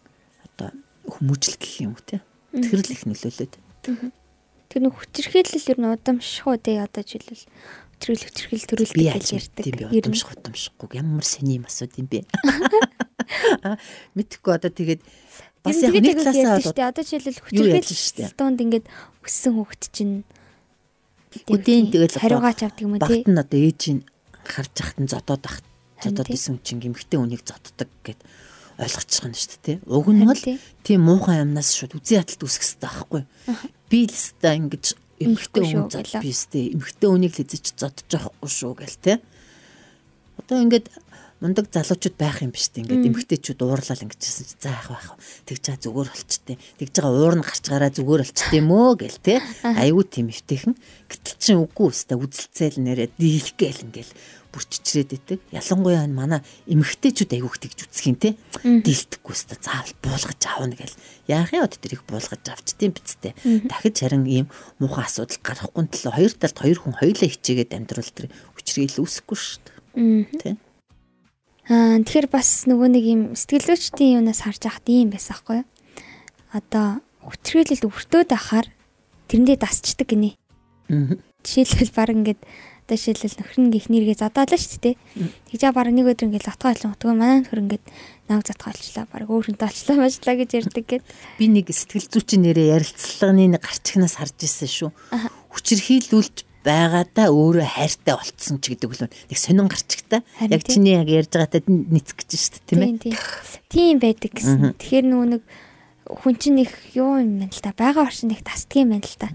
одоо 0.48 0.72
хүмүүжил 1.04 1.60
гэх 1.60 1.84
юм 1.84 1.92
уу 1.92 2.04
тийм. 2.08 2.24
Тэр 2.56 2.80
л 2.80 2.94
их 2.96 3.04
нөлөөлөд. 3.04 3.54
Тэр 4.72 4.80
нэг 4.80 4.94
хүчирхийлэл 4.96 5.70
ер 5.70 5.78
нь 5.84 5.92
удамшгүй 5.92 6.56
дээ 6.64 6.80
одоо 6.80 7.02
жишээлбэл 7.04 7.44
хүчирхийл 8.00 8.24
хүчирхийл 8.24 8.68
төрүүлдэг 8.70 9.06
гэж 9.20 9.28
ярьдаг. 9.36 9.64
Тийм 9.68 9.76
би 9.76 9.98
удамших 10.00 10.32
удамшихгүй 10.32 10.88
ямар 10.96 11.26
сони 11.26 11.60
юм 11.60 11.68
асууд 11.68 11.92
юм 12.00 12.08
бэ. 12.08 12.24
Мэдхгүй 14.16 14.52
одоо 14.56 14.72
тэгээд 14.72 15.02
бас 15.60 15.76
яг 15.84 15.92
нэг 15.92 16.16
талаасаа 16.24 16.58
бол 16.64 16.88
одоо 16.88 17.04
жишээлбэл 17.04 17.42
хүчирхийл 17.44 18.32
донд 18.38 18.58
ингээд 18.64 18.86
өссөн 19.26 19.52
хүүхэд 19.60 19.84
чинь 19.92 20.14
Үдийн 21.30 21.90
тэгэл 21.94 22.18
хариугаач 22.18 22.60
авдаг 22.66 22.82
юм 22.82 22.98
тий. 22.98 23.02
Багт 23.02 23.28
нь 23.30 23.38
одоо 23.38 23.60
ээжийг 23.62 24.02
харж 24.42 24.74
яхад 24.82 24.98
нь 24.98 25.10
зодоод 25.10 25.44
ах. 25.46 25.62
Зодоод 26.02 26.28
исэн 26.34 26.58
чинь 26.66 26.82
гимхтэй 26.82 27.22
үнийг 27.22 27.46
зоддог 27.46 27.86
гэд 28.02 28.18
ойлгочих 28.82 29.26
нь 29.30 29.38
шүү 29.38 29.50
дээ 29.54 29.62
тий. 29.62 29.76
Уг 29.86 30.08
нь 30.10 30.26
бол 30.26 30.44
тийм 30.82 31.00
муухай 31.06 31.44
юмнаас 31.44 31.70
шууд 31.70 31.94
үзий 31.94 32.18
хаталт 32.18 32.42
үүсэх 32.42 32.66
хэрэгтэй 32.66 32.90
байхгүй. 32.90 33.22
Би 33.86 33.98
л 34.08 34.14
өстой 34.16 34.54
ингэж 34.58 34.84
эмхтэй 35.20 35.62
хүн 35.70 35.86
зод 35.92 36.08
би 36.18 36.28
өстэй 36.32 36.64
эмхтэй 36.74 37.08
үнийг 37.12 37.34
л 37.36 37.44
эзэж 37.44 37.64
зодож 37.78 38.08
явахгүй 38.10 38.50
шүү 38.50 38.72
гэл 38.80 38.98
тий. 38.98 39.16
Одоо 40.40 40.58
ингээд 40.64 40.88
мундаг 41.40 41.72
залуучууд 41.72 42.16
байх 42.20 42.44
юм 42.44 42.52
биш 42.52 42.68
үү 42.68 42.84
ингээд 42.84 43.08
эмгтээчүүд 43.08 43.60
уурлал 43.64 44.04
ингэжсэн 44.04 44.44
чи 44.44 44.56
за 44.60 44.76
яах 44.76 44.92
байх 44.92 45.08
тэгж 45.48 45.62
чаа 45.64 45.76
зүгээр 45.80 46.08
болчтой 46.12 46.56
тэгж 46.76 46.94
байгаа 47.00 47.16
уур 47.16 47.34
нь 47.40 47.46
гарч 47.48 47.64
гараа 47.64 47.88
зүгээр 47.88 48.22
болчтой 48.28 48.60
юм 48.60 48.68
өө 48.68 48.92
гэл 49.00 49.18
те 49.24 49.34
аюу 49.64 50.04
тийм 50.04 50.28
эвтэйхэн. 50.28 50.76
Гэтэл 51.08 51.40
чин 51.40 51.64
үгүй 51.64 51.86
өстой 51.88 52.20
үзэлцэл 52.20 52.84
нэрээ 52.84 53.08
дийлэх 53.16 53.56
гээл 53.56 53.84
ингээл 53.88 54.12
бүр 54.52 54.64
чичрээд 54.68 55.10
идэг. 55.16 55.38
Ялангуяа 55.48 56.04
манай 56.12 56.44
эмгтээчүүд 56.68 57.32
аюух 57.32 57.56
тэгж 57.56 57.88
үсэх 57.88 58.12
юм 58.12 58.18
те 58.20 58.36
дийлдэхгүй 58.60 59.32
өстой 59.32 59.56
заавал 59.64 59.96
буулгаж 60.04 60.42
аавна 60.44 60.76
гэл. 60.76 60.92
Яах 61.24 61.56
юм 61.56 61.64
одоо 61.64 61.80
тэрийг 61.80 62.04
буулгаж 62.04 62.44
авчтiin 62.52 62.92
бицтэй 62.92 63.32
дахиж 63.64 64.04
харин 64.04 64.28
ийм 64.28 64.46
муухай 64.76 65.08
асуудал 65.08 65.40
гарахгүй 65.40 65.88
тал 65.88 66.12
хоёр 66.18 66.32
талд 66.34 66.58
хоёр 66.58 66.78
хүн 66.82 66.98
хоёулаа 66.98 67.30
хичээгээд 67.30 67.78
амьдрал 67.78 68.10
тэр 68.10 68.26
хүчрийг 68.58 68.90
л 68.98 69.06
үүсэхгүй 69.06 69.38
шүү 69.38 69.62
дээ. 70.42 70.58
Аа 70.58 70.69
тэгэхээр 71.70 72.26
бас 72.34 72.66
нөгөө 72.66 72.88
нэг 72.90 73.04
юм 73.06 73.22
сэтгэлзүйчдийн 73.38 74.18
юунаас 74.18 74.42
харж 74.42 74.66
яхад 74.66 74.86
ийм 74.90 75.14
байсан 75.14 75.38
байхгүй 75.38 75.62
юу? 75.62 75.66
Одоо 76.50 76.86
хүчрэлэл 77.22 77.86
өвөртөөд 77.86 78.30
ахаар 78.34 78.66
тэрэндээ 79.30 79.54
дасчдаг 79.62 80.10
гинэ. 80.10 80.34
Жишээлбэл 81.46 81.94
баг 81.94 82.10
ингээд 82.10 82.40
одоо 82.42 82.96
жишээлбэл 82.98 83.38
нөхөр 83.38 83.58
нь 83.62 83.70
гихнэргээ 83.70 84.18
задаад 84.18 84.50
л 84.50 84.58
шүү 84.58 84.82
дээ. 84.82 84.96
Тэгжээ 85.54 85.70
баг 85.70 85.94
нэг 85.94 86.10
өдөр 86.10 86.26
ингээд 86.26 86.48
затгаа 86.50 86.74
олсон. 86.74 86.98
Тэгвэл 86.98 87.22
манай 87.22 87.38
нөхөр 87.46 87.62
ингээд 87.62 87.84
нав 88.26 88.42
затгаа 88.42 88.74
олчлаа. 88.74 89.06
Баг 89.06 89.30
өөрөндөө 89.30 89.68
олчлаа 89.70 89.96
мажлаа 90.02 90.34
гэж 90.42 90.50
ярьдаг 90.58 90.84
гэд. 90.90 91.06
Би 91.38 91.46
нэг 91.46 91.70
сэтгэл 91.70 92.10
зүйчийн 92.10 92.50
нэрээ 92.50 92.74
ярилцлагын 92.82 93.62
гарчгнаас 93.62 94.18
харж 94.18 94.42
ирсэн 94.42 94.90
шүү. 94.90 94.90
Хүчрхийлүүлж 95.54 96.49
байгаадаа 96.64 97.28
өөрөө 97.32 97.66
хайртай 97.66 98.14
болцсон 98.16 98.60
ч 98.60 98.76
гэдэг 98.76 98.90
л 98.90 99.08
нэг 99.08 99.38
сонин 99.38 99.68
гарчигтай. 99.68 100.20
Яг 100.44 100.62
чиний 100.68 101.00
яг 101.00 101.08
ярьж 101.08 101.32
байгаатай 101.32 101.64
нийцэх 101.66 102.20
гэж 102.20 102.30
шүү 102.36 102.52
дээ 102.52 102.68
тийм 102.68 102.80
ээ. 102.84 103.16
Тийм 103.72 103.96
байдаг 104.00 104.30
гэсэн. 104.36 104.76
Тэгэхээр 104.76 105.06
нөгөө 105.08 105.28
нэг 105.38 105.42
хүн 106.10 106.34
чинь 106.36 106.60
их 106.60 106.74
юу 106.92 107.16
юм 107.22 107.40
байна 107.40 107.54
л 107.54 107.64
та. 107.64 107.72
Бага 107.72 108.04
оршин 108.04 108.34
их 108.34 108.44
тасдаг 108.44 108.82
юм 108.82 108.92
байна 108.92 109.08
л 109.08 109.16
та. 109.16 109.28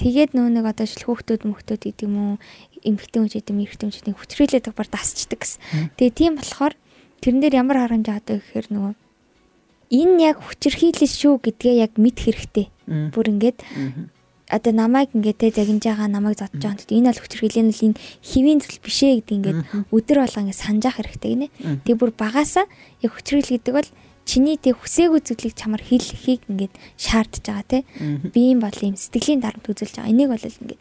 Тэгээд 0.00 0.32
нөө 0.32 0.48
нэг 0.48 0.64
одоо 0.64 0.86
шил 0.88 1.04
хүүхдүүд 1.10 1.42
мөхтүүд 1.44 1.82
гэдэг 1.90 2.06
юм 2.08 2.16
уу 2.16 2.32
эмгтэн 2.86 3.28
үеч 3.28 3.34
гэдэг 3.36 3.52
эмгтэн 3.52 3.88
үеч 3.92 3.98
гэдэг 4.00 4.16
хүчрэлээд 4.16 4.66
бар 4.72 4.88
дасчдаг 4.88 5.40
гэсэн. 5.44 5.92
Тэгээ 6.00 6.16
тийм 6.16 6.32
болохоор 6.40 6.74
тэрэн 7.20 7.40
дээр 7.44 7.60
ямар 7.60 7.84
харамж 7.84 8.06
авдаг 8.08 8.40
гэхээр 8.40 8.68
нөгөө 8.72 8.94
энэ 9.90 10.16
яг 10.22 10.36
хүчрхийлэл 10.40 11.10
шүү 11.10 11.34
гэдгээ 11.44 11.74
яг 11.84 11.92
мэд 12.00 12.16
хэрэгтэй. 12.16 12.66
Бүр 13.12 13.26
ингээд 13.36 13.58
одоо 14.50 14.72
намайг 14.74 15.14
ингээд 15.14 15.38
те 15.38 15.48
загинж 15.54 15.86
байгаа 15.86 16.10
намайг 16.10 16.36
зодж 16.38 16.58
байгаа. 16.58 16.78
Тэгэд 16.82 16.98
энэ 16.98 17.08
бол 17.10 17.22
хүчрхийлэл 17.22 17.64
нь 17.70 17.74
энэ 17.94 18.00
хэвийн 18.26 18.58
зүйл 18.60 18.78
биш 18.82 18.98
ээ 19.06 19.14
гэдэг 19.22 19.36
ингээд 19.38 19.60
өдөр 19.94 20.18
болго 20.26 20.40
ингээд 20.42 20.62
санджаах 20.66 20.98
хэрэгтэй 20.98 21.30
гинэ. 21.30 21.48
Тэг 21.86 21.94
бүр 21.96 22.10
багасаа 22.10 22.66
яг 23.00 23.10
хүчрхийлэл 23.14 23.54
гэдэг 23.56 23.74
бол 23.78 23.90
чиний 24.26 24.56
тэг 24.58 24.78
хүсээгүй 24.78 25.20
зүйлийг 25.26 25.54
чамар 25.58 25.82
хийлэхийг 25.82 26.46
ингээд 26.50 26.74
шаардж 26.98 27.42
байгаа 27.46 27.66
те. 27.66 27.78
Би 28.30 28.54
юм 28.54 28.60
бол 28.62 28.78
юм 28.82 28.94
сэтгэлийн 28.94 29.40
дарамт 29.42 29.66
үзүүлж 29.66 29.96
байгаа. 29.98 30.12
Энийг 30.12 30.30
бол 30.30 30.44
ингээд 30.44 30.80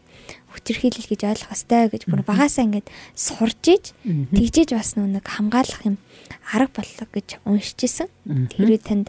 хүчрхийлэл 0.53 1.09
гэж 1.09 1.21
ойлгох 1.25 1.53
ёстой 1.53 1.89
гэж 1.89 2.03
бүр 2.09 2.21
багасаа 2.25 2.65
ингээд 2.65 2.87
сурж 3.13 3.63
иж 3.69 3.85
тэгжээж 4.03 4.73
бас 4.73 4.97
нэг 4.97 5.25
хамгаалах 5.25 5.85
юм 5.85 5.97
арга 6.49 6.81
боллоо 6.81 7.07
гэж 7.13 7.41
уншижсэн. 7.45 8.09
Тэрээ 8.25 8.81
танд 8.81 9.07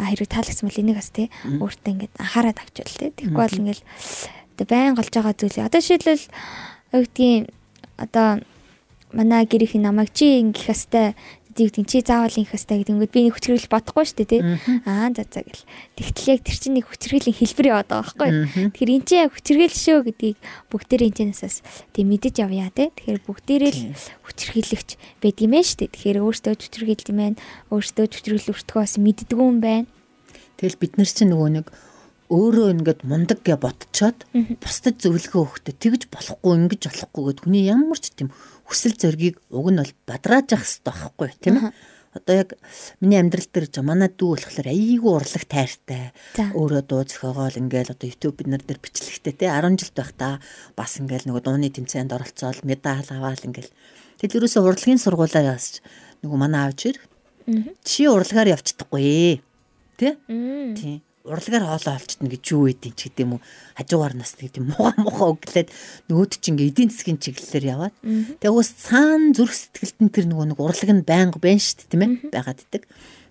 хэрэг 0.00 0.28
таалагдсан 0.28 0.68
бол 0.68 0.80
энийг 0.80 0.96
бас 0.96 1.12
тий 1.12 1.28
өөртөө 1.44 1.92
ингээд 1.92 2.14
анхаарал 2.16 2.56
авчвал 2.56 2.96
тий. 2.96 3.10
Тэгэхгүй 3.12 3.42
бол 3.44 3.60
ингээд 3.60 3.82
одоо 4.56 4.66
байн 4.66 4.94
голж 4.96 5.12
байгаа 5.12 5.34
зүйлээ 5.36 5.68
одоо 5.68 5.80
юу 6.92 7.04
гэдгийг 7.04 7.52
одоо 8.00 8.40
манай 9.12 9.44
гэрийнх 9.44 9.76
намайг 9.80 10.12
чи 10.12 10.40
ингэх 10.40 10.68
хэвээр 10.68 11.14
гэдэг 11.66 11.86
чи 11.90 11.98
заавал 12.06 12.38
инх 12.38 12.54
хэвээр 12.54 12.78
гэдэг 12.78 12.94
ингээд 12.94 13.14
би 13.14 13.20
нэг 13.26 13.34
хүчрхийлэл 13.34 13.74
бодохгүй 13.74 14.04
шүү 14.06 14.18
дээ 14.22 14.30
тий. 14.30 14.40
Аа 14.86 15.10
за 15.10 15.26
за 15.26 15.42
гэл. 15.42 15.66
Тэгтэл 15.98 16.30
яг 16.30 16.40
тэр 16.46 16.56
чинь 16.62 16.76
нэг 16.78 16.86
хүчрхийллийн 16.86 17.38
хэлбэр 17.42 17.70
яваад 17.74 17.88
байгаа 17.90 18.06
байхгүй. 18.06 18.30
Тэгэхээр 18.78 18.94
эн 18.94 19.02
чинь 19.02 19.22
яг 19.26 19.32
хүчрхийлэл 19.34 19.82
шүү 19.82 19.98
гэдгийг 20.06 20.38
бүгдээрээ 20.70 21.08
энэ 21.10 21.18
чэнэсээс 21.18 21.56
тий 21.96 22.04
мэдэж 22.06 22.34
явъя 22.38 22.70
тий. 22.70 22.88
Тэгэхээр 22.94 23.20
бүгдээрээ 23.26 23.72
л 23.74 23.82
хүчрхийлэгч 24.22 24.90
байд 25.18 25.38
юм 25.42 25.52
ээ 25.58 25.64
шүү 25.66 25.78
дээ. 25.82 25.92
Тэгэхээр 25.98 26.18
өөртөө 26.22 26.52
хүчрхийлдэг 26.54 27.10
юм 27.10 27.18
байна. 27.18 27.40
Өөртөө 27.74 28.04
хүчрхийлэл 28.06 28.52
өртгөө 28.54 28.80
бас 28.84 28.94
мэддэггүй 29.02 29.46
юм 29.48 29.58
байна. 29.58 29.88
Тэгэл 30.58 30.78
бид 30.78 30.92
нар 30.98 31.10
чинь 31.10 31.30
нөгөө 31.34 31.50
нэг 31.58 31.66
өөрөө 32.28 32.68
ингээд 32.76 33.00
мундаг 33.08 33.40
гэ 33.40 33.56
ботчоод 33.56 34.28
бусдад 34.60 35.00
зөвлөгөө 35.00 35.40
өгөхдөө 35.48 35.74
тэгж 35.80 36.02
болохгүй 36.12 36.52
ингэж 36.60 36.82
болохгүй 36.92 37.22
гэд 37.24 37.40
хүний 37.40 37.64
ямар 37.72 37.96
ч 37.96 38.12
тийм 38.12 38.28
хүсэл 38.68 39.00
зоригийг 39.00 39.40
уг 39.48 39.72
нь 39.72 39.80
бол 39.80 39.92
бадрааж 40.04 40.52
ах 40.52 40.60
хэрэгтэй 40.60 40.92
байхгүй 40.92 41.28
тийм 41.40 41.56
ээ. 41.56 41.72
Одоо 42.12 42.34
яг 42.36 42.50
миний 43.00 43.16
амьдрал 43.16 43.48
дээр 43.48 43.68
ч 43.72 43.80
манай 43.80 44.12
дүү 44.12 44.36
болохоор 44.36 44.68
айгүй 44.68 45.12
урлаг 45.12 45.44
тайртай. 45.48 46.12
Өөрөө 46.52 46.82
дуу 46.84 47.02
зохиогоол 47.08 47.56
ингээл 47.64 47.96
одоо 47.96 48.08
YouTube 48.12 48.36
бид 48.44 48.48
нар 48.52 48.60
дээр 48.60 48.80
бичлэгтэй 48.80 49.32
те 49.32 49.48
10 49.48 49.80
жилд 49.80 49.96
байх 49.96 50.12
та 50.12 50.28
бас 50.76 51.00
ингээл 51.00 51.32
нөгөө 51.32 51.42
дууны 51.48 51.72
тэмцээнд 51.72 52.12
оролцоод 52.12 52.60
медаль 52.68 53.08
аваал 53.08 53.40
ингээл. 53.40 53.72
Тэгэл 54.20 54.44
ерөөсө 54.44 54.60
урлагийн 54.60 55.00
сургуулаар 55.00 55.56
ясч 55.56 55.80
нөгөө 56.20 56.36
манай 56.36 56.68
аавч 56.68 56.92
чи 57.84 58.04
урлагаар 58.04 58.52
явчихдаггүй 58.52 59.40
тий. 59.96 60.12
Тий 60.76 61.00
урлагаар 61.28 61.64
хоолоо 61.68 61.94
олчтно 61.94 62.26
гэж 62.32 62.44
юу 62.56 62.66
байдیں۔ 62.66 62.92
ч 62.96 63.00
гэдэм 63.12 63.36
үү 63.36 63.40
хажуугаар 63.76 64.14
нас 64.16 64.32
гэдэг 64.34 64.62
муухай 64.64 64.96
муухай 64.98 65.28
өглөөд 65.36 65.68
нөгөөд 66.08 66.32
чи 66.40 66.48
ингээ 66.50 66.70
эдийн 66.72 66.90
засгийн 66.90 67.20
чиглэлээр 67.20 67.66
яваад. 67.68 67.94
Тэгээ 68.40 68.56
уус 68.56 68.70
цаана 68.72 69.36
зүрх 69.36 69.52
сэтгэлтэн 69.52 70.08
тэр 70.08 70.26
нөгөө 70.32 70.46
нэг 70.52 70.58
урлаг 70.58 70.90
нь 70.90 71.04
байнга 71.04 71.38
байна 71.38 71.60
шүү 71.60 71.76
дээ 71.84 71.90
тийм 71.92 72.02
ээ 72.02 72.12
байгаад 72.32 72.64
идэг. 72.64 72.82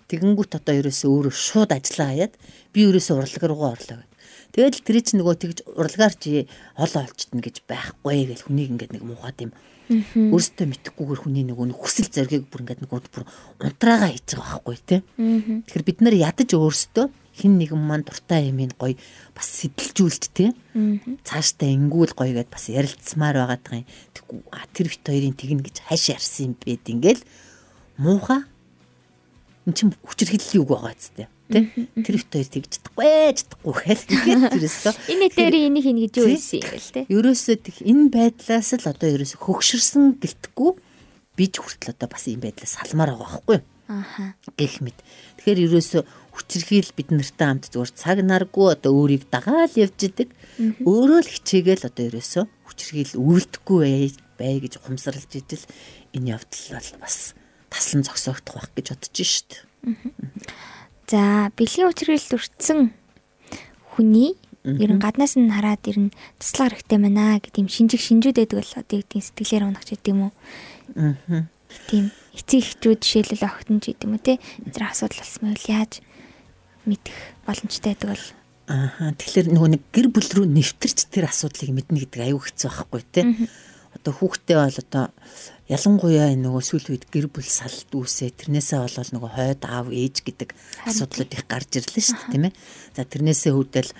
Тэгэнгүүт 0.08 0.52
одоо 0.56 0.74
ерөөсөө 0.80 1.10
өөрөө 1.12 1.34
шууд 1.34 1.70
ажиллаа 1.74 2.08
хаяад 2.14 2.34
би 2.72 2.80
ерөөсөө 2.88 3.14
урлаг 3.18 3.44
руугаа 3.44 3.76
орлоо 3.76 3.98
гэд. 4.00 4.12
Тэгэл 4.56 4.80
тэр 4.80 4.96
чинь 5.04 5.20
нөгөө 5.20 5.36
тэгж 5.36 5.58
урлагаар 5.76 6.14
чи 6.16 6.48
хоолоо 6.78 7.04
олчтно 7.04 7.44
гэж 7.44 7.56
байхгүй 7.68 8.32
гэж 8.32 8.40
хүнийг 8.48 8.72
ингээ 8.72 8.88
нэг 8.96 9.04
муухай 9.04 9.36
тийм 9.36 9.52
өөрөөсөө 9.88 10.66
мэдхгүйгээр 10.68 11.20
хүний 11.24 11.44
нөгөө 11.48 11.72
хүсэл 11.72 12.12
зоригийг 12.12 12.48
бүр 12.52 12.60
ингээд 12.64 12.80
нэг 12.84 12.92
бүр 12.92 13.24
унтраагаа 13.64 14.12
хийж 14.12 14.36
байгаа 14.36 14.60
байхгүй 14.60 14.76
тий. 14.84 15.00
Тэгэхээр 15.64 15.84
бид 15.88 15.98
нар 16.04 16.16
ядаж 16.16 16.50
өөрөөсөө 16.52 17.06
хин 17.38 17.56
нэгэн 17.62 17.78
маань 17.78 18.02
дуртай 18.02 18.50
юм 18.50 18.58
ин 18.58 18.74
гоё 18.74 18.98
бас 19.32 19.48
сэтэлжүүлж 19.62 20.22
тий. 20.34 20.50
Цаашдаа 21.22 21.70
ингүүл 21.70 22.12
гоё 22.18 22.34
гэд 22.34 22.50
бас 22.50 22.66
ярилцмаар 22.66 23.38
байгаа 23.46 23.82
юм. 23.82 23.86
Тэггүй 24.12 24.42
тэр 24.74 24.86
бит 24.90 25.06
хоёрын 25.06 25.38
тэгнэ 25.38 25.62
гэж 25.62 25.76
хайш 25.86 26.10
ярьсан 26.10 26.50
юм 26.50 26.54
бэд 26.58 26.84
ингээл 26.90 27.22
муухай 28.02 28.42
эн 29.66 29.74
чин 29.74 29.94
хүчрхийллийн 30.02 30.62
үг 30.66 30.70
байгаа 30.74 30.94
зү 30.98 31.10
тий. 31.14 31.28
Тэр 31.48 32.14
бит 32.20 32.28
хоёр 32.32 32.48
тэгж 32.48 32.70
чадахгүй 32.76 33.32
чадахгүй 33.32 33.72
гэхэл 33.72 34.04
ингээд 34.12 34.52
тэрээсээ 34.58 34.94
энэ 35.12 35.26
дээр 35.32 35.56
энийг 35.68 35.84
хийнэ 35.84 36.00
гэж 36.08 36.14
юу 36.20 36.28
хэлсэн 36.28 36.60
юм 36.60 36.68
бэл 36.68 36.92
тий. 36.92 37.04
Ерөөсөө 37.08 37.56
тэг 37.64 37.76
энэ 37.84 38.06
байдлаас 38.12 38.68
л 38.76 38.90
одоо 38.90 39.08
ерөөсөө 39.16 39.40
хөгшөрсөн 39.44 40.04
гэлтггүй 40.20 40.70
би 41.36 41.44
ч 41.48 41.54
хүртэл 41.62 41.96
одоо 41.96 42.08
бас 42.12 42.24
энэ 42.28 42.44
байдлаас 42.44 42.72
салмаар 42.76 43.16
байгаа 43.16 43.24
байхгүй? 43.24 43.58
Аха. 43.88 44.36
Гэх 44.60 44.84
мэт. 44.84 44.98
Тэгэхээр 45.40 45.64
ерөөсөө 45.72 46.02
хүчрхийл 46.38 46.90
бид 46.94 47.10
нартай 47.10 47.46
хамт 47.50 47.68
зүгээр 47.74 47.92
цаг 47.98 48.18
наргүй 48.22 48.78
одоо 48.78 48.94
өөрийг 48.94 49.26
дагаал 49.26 49.74
явж 49.74 49.98
идэг. 49.98 50.30
Өөрөө 50.86 51.20
л 51.26 51.32
хичээгээл 51.34 51.90
одоо 51.90 52.04
ерөөсөө 52.14 52.44
хүчрхийл 52.46 53.12
үйлдэхгүй 53.18 54.14
бай 54.38 54.62
гэж 54.62 54.78
ухамсарлаж 54.78 55.32
идэл 55.34 55.66
энэ 56.14 56.38
явдал 56.38 56.78
бол 56.78 56.90
бас 57.02 57.34
таслан 57.68 58.06
зогсоогдох 58.06 58.54
байх 58.54 58.70
гэж 58.78 58.86
бодож 58.94 59.18
шít. 59.18 59.50
За 61.10 61.50
бэлгийн 61.58 61.90
хүчрхийл 61.90 62.38
өртсөн 62.38 62.94
хүний 63.98 64.38
ер 64.62 64.90
нь 64.94 65.02
гаднаас 65.02 65.34
нь 65.34 65.50
хараад 65.50 65.82
ер 65.90 65.98
нь 66.08 66.14
туслах 66.38 66.76
хэрэгтэй 66.76 66.98
байна 67.02 67.40
гэдэг 67.42 67.62
юм 67.62 67.70
шинжиг 67.72 68.00
шинжүүд 68.02 68.36
байдаг 68.38 68.58
бол 68.62 68.74
одоо 68.78 69.00
тийм 69.02 69.22
сэтгэлээр 69.24 69.64
унах 69.66 69.84
гэдэг 69.86 70.12
юм 70.12 70.20
уу. 70.28 70.32
Аа. 70.94 71.48
Тийм 71.88 72.12
эцэг 72.36 72.60
эхчүүд 72.62 73.00
жишээлбэл 73.02 73.48
охтон 73.48 73.78
ч 73.80 73.92
гэдэг 73.92 74.06
юм 74.06 74.14
уу 74.16 74.22
те. 74.22 74.38
Эзэр 74.66 74.84
асуудал 74.86 75.20
болсон 75.24 75.42
байвал 75.48 75.66
яаж 75.68 75.92
мэдэх 76.88 77.14
боломжтой 77.44 77.92
байдаг 77.92 78.08
бол. 78.16 78.26
Аа 78.68 79.12
тэгэхээр 79.16 79.48
нөгөө 79.52 79.70
нэг 79.76 79.82
гэр 79.92 80.08
бүл 80.12 80.28
рүү 80.28 80.46
нэвтэрч 80.48 81.08
тэр 81.08 81.28
асуудлыг 81.28 81.72
мэднэ 81.72 82.04
гэдэг 82.04 82.20
аюу 82.28 82.40
хэцүү 82.40 82.68
байхгүй 82.68 83.02
тий. 83.12 83.24
Одоо 83.96 84.12
хүүхдээ 84.12 84.56
бол 84.60 84.78
одоо 84.84 85.04
ялангуяа 85.72 86.36
нөгөө 86.36 86.62
сүүл 86.64 86.86
үед 86.92 87.04
гэр 87.08 87.32
бүл 87.32 87.48
салт 87.48 87.88
үүсээ. 87.92 88.36
Тэрнээсээ 88.36 88.80
болол 88.84 89.10
нөгөө 89.16 89.30
хойд 89.32 89.62
аав 89.64 89.88
ээж 89.88 90.16
гэдэг 90.24 90.52
асуудлууд 90.84 91.32
их 91.32 91.44
гарч 91.48 91.80
ирлээ 91.80 92.04
шүү 92.04 92.16
дээ 92.16 92.32
тийм 92.32 92.44
ээ. 92.48 92.54
За 92.92 93.08
тэрнээсээ 93.08 93.52
үүдэл 93.56 93.90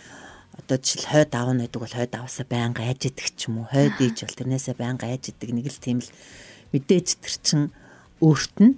одоо 0.60 0.76
жишээл 0.76 1.08
хойд 1.12 1.32
аав 1.32 1.48
нь 1.56 1.62
гэдэг 1.64 1.80
бол 1.80 1.96
хойд 1.96 2.12
аавсаа 2.16 2.46
байнга 2.48 2.84
айж 2.84 3.00
идэг 3.08 3.28
ч 3.36 3.48
юм 3.48 3.64
уу? 3.64 3.72
Хойд 3.72 3.96
ээж 4.00 4.16
бол 4.28 4.36
тэрнээсээ 4.36 4.76
байнга 4.76 5.06
айж 5.08 5.32
идэг 5.32 5.50
нэг 5.56 5.66
л 5.72 5.80
тийм 5.80 5.98
л 6.04 6.10
мэдээж 6.72 7.08
тэр 7.24 7.34
чин 7.40 7.60
өөрт 8.20 8.56
нь 8.60 8.76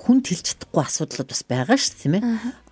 хүнд 0.00 0.24
хэлж 0.32 0.46
чадахгүй 0.56 0.82
асуудлууд 0.84 1.28
бас 1.28 1.42
байгаа 1.44 1.76
шүү 1.76 1.92
дээ 1.92 2.02
тийм 2.02 2.14
ээ. 2.16 2.24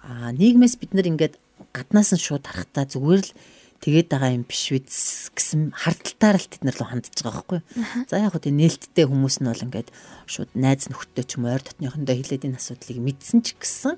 Аа 0.03 0.33
нийгмээс 0.33 0.81
бид 0.81 0.93
нар 0.97 1.09
ингээд 1.09 1.37
гаднаас 1.77 2.17
нь 2.17 2.25
шууд 2.25 2.45
харахтаа 2.49 2.89
зүгээр 2.89 3.23
л 3.23 3.33
тэгээд 3.85 4.09
байгаа 4.11 4.35
юм 4.35 4.45
биш 4.49 4.73
үз 4.75 5.31
гэсэн 5.37 5.77
хардталтаар 5.77 6.37
л 6.41 6.49
тэд 6.49 6.63
нар 6.65 6.77
руу 6.81 6.89
хандж 6.89 7.15
байгаа 7.21 7.45
байхгүй. 7.45 7.61
За 8.11 8.19
яг 8.19 8.33
хөө 8.35 8.49
тийм 8.49 8.57
нээлттэй 8.59 9.07
хүмүүс 9.07 9.37
нь 9.39 9.49
бол 9.53 9.67
ингээд 9.69 9.89
шууд 10.27 10.51
найз 10.57 10.89
нөхдөд 10.89 11.27
ч 11.29 11.37
юм 11.39 11.47
ойр 11.47 11.63
дотныхондоо 11.63 12.15
хилээд 12.17 12.49
энэ 12.49 12.59
асуудлыг 12.59 12.99
мэдсэн 12.99 13.39
ч 13.45 13.55
гэсэн 13.55 13.95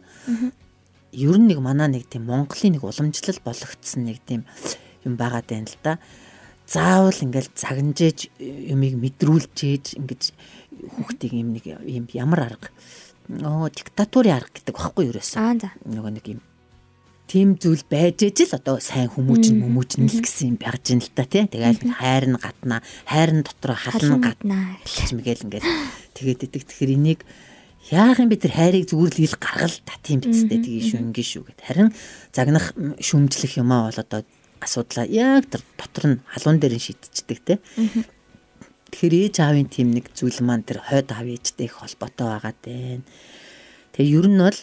ер 1.17 1.37
нь 1.39 1.49
нэг 1.49 1.59
манаа 1.65 1.89
нэг 1.89 2.11
тийм 2.11 2.29
Монголын 2.29 2.77
нэг 2.77 2.85
уламжлал 2.85 3.41
болгогдсон 3.41 4.05
нэг 4.05 4.19
тийм 4.27 4.45
юм 5.07 5.15
байгаа 5.17 5.43
даа 5.47 5.65
л 5.65 5.79
да. 5.81 5.93
Заавал 6.71 7.19
ингээл 7.19 7.51
загнажээж 7.57 8.31
юмыг 8.39 8.95
мэдрүүлж 8.95 9.57
ээж 9.59 9.87
ингэж 9.99 10.23
хүүхдийг 10.95 11.33
юм 11.35 11.57
нэг 11.57 11.67
юм 11.67 12.07
ямар 12.15 12.47
арга 12.47 12.71
оо 13.45 13.71
диктатурын 13.71 14.39
арга 14.41 14.51
гэдэг 14.55 14.75
багхгүй 14.75 15.11
юурээс. 15.11 15.39
Аа 15.39 15.55
за. 15.59 15.71
Нөгөө 15.87 16.13
нэг 16.19 16.27
юм 16.27 16.41
тийм 17.31 17.55
зүйл 17.55 17.87
байж 17.87 18.27
ижил 18.27 18.51
одоо 18.59 18.83
сайн 18.83 19.07
хүмүүжин 19.07 19.63
хүмүүжин 19.63 20.11
л 20.11 20.19
гэсэн 20.19 20.51
юм 20.51 20.59
байгаж 20.59 20.87
ин 20.91 20.99
л 20.99 21.15
та 21.15 21.23
тий. 21.23 21.47
Тэгэл 21.47 21.79
хайр 21.95 22.27
нь 22.27 22.35
гатна, 22.35 22.83
хайр 23.07 23.31
нь 23.31 23.47
дотор 23.47 23.79
хална 23.79 24.19
гатна 24.19 24.75
гэж 24.83 25.15
мэгэл 25.15 25.47
ингээл 25.47 25.71
тэгээд 26.19 26.45
идэг. 26.51 26.63
Тэгэхээр 26.67 26.95
энийг 26.99 27.23
яахан 27.95 28.27
би 28.27 28.35
тэр 28.35 28.51
хайрыг 28.51 28.91
зүгээр 28.91 29.15
л 29.15 29.25
ил 29.31 29.37
гаргал 29.39 29.79
та 29.87 29.95
тийм 30.03 30.27
бицтэй 30.27 30.59
тгий 30.59 30.83
шүү 30.83 31.07
ингээ 31.07 31.27
шүү 31.31 31.43
гэд. 31.47 31.61
Харин 31.63 31.95
загнах 32.35 32.75
шүмжлэх 32.99 33.63
юм 33.63 33.71
аа 33.71 33.95
бол 33.95 34.03
одоо 34.03 34.21
асуудлаа 34.59 35.07
яг 35.07 35.47
тэр 35.55 35.63
дотор 35.79 36.05
нь 36.11 36.23
халуун 36.35 36.59
дээр 36.59 36.75
нь 36.77 36.83
шийдчихдэг 36.83 37.39
тий. 37.47 37.59
Тэгэхээр 38.91 39.15
ээж 39.31 39.37
аавын 39.41 39.69
тийм 39.71 39.95
нэг 39.95 40.11
зүйл 40.13 40.43
маань 40.43 40.67
тэр 40.67 40.83
хойд 40.83 41.15
аав 41.15 41.27
ээжтэй 41.27 41.71
их 41.71 41.79
холбоотой 41.79 42.27
байгаа 42.27 42.55
дээ. 42.59 43.01
Тэгээ 43.95 44.15
ер 44.19 44.27
нь 44.27 44.43
бол 44.43 44.59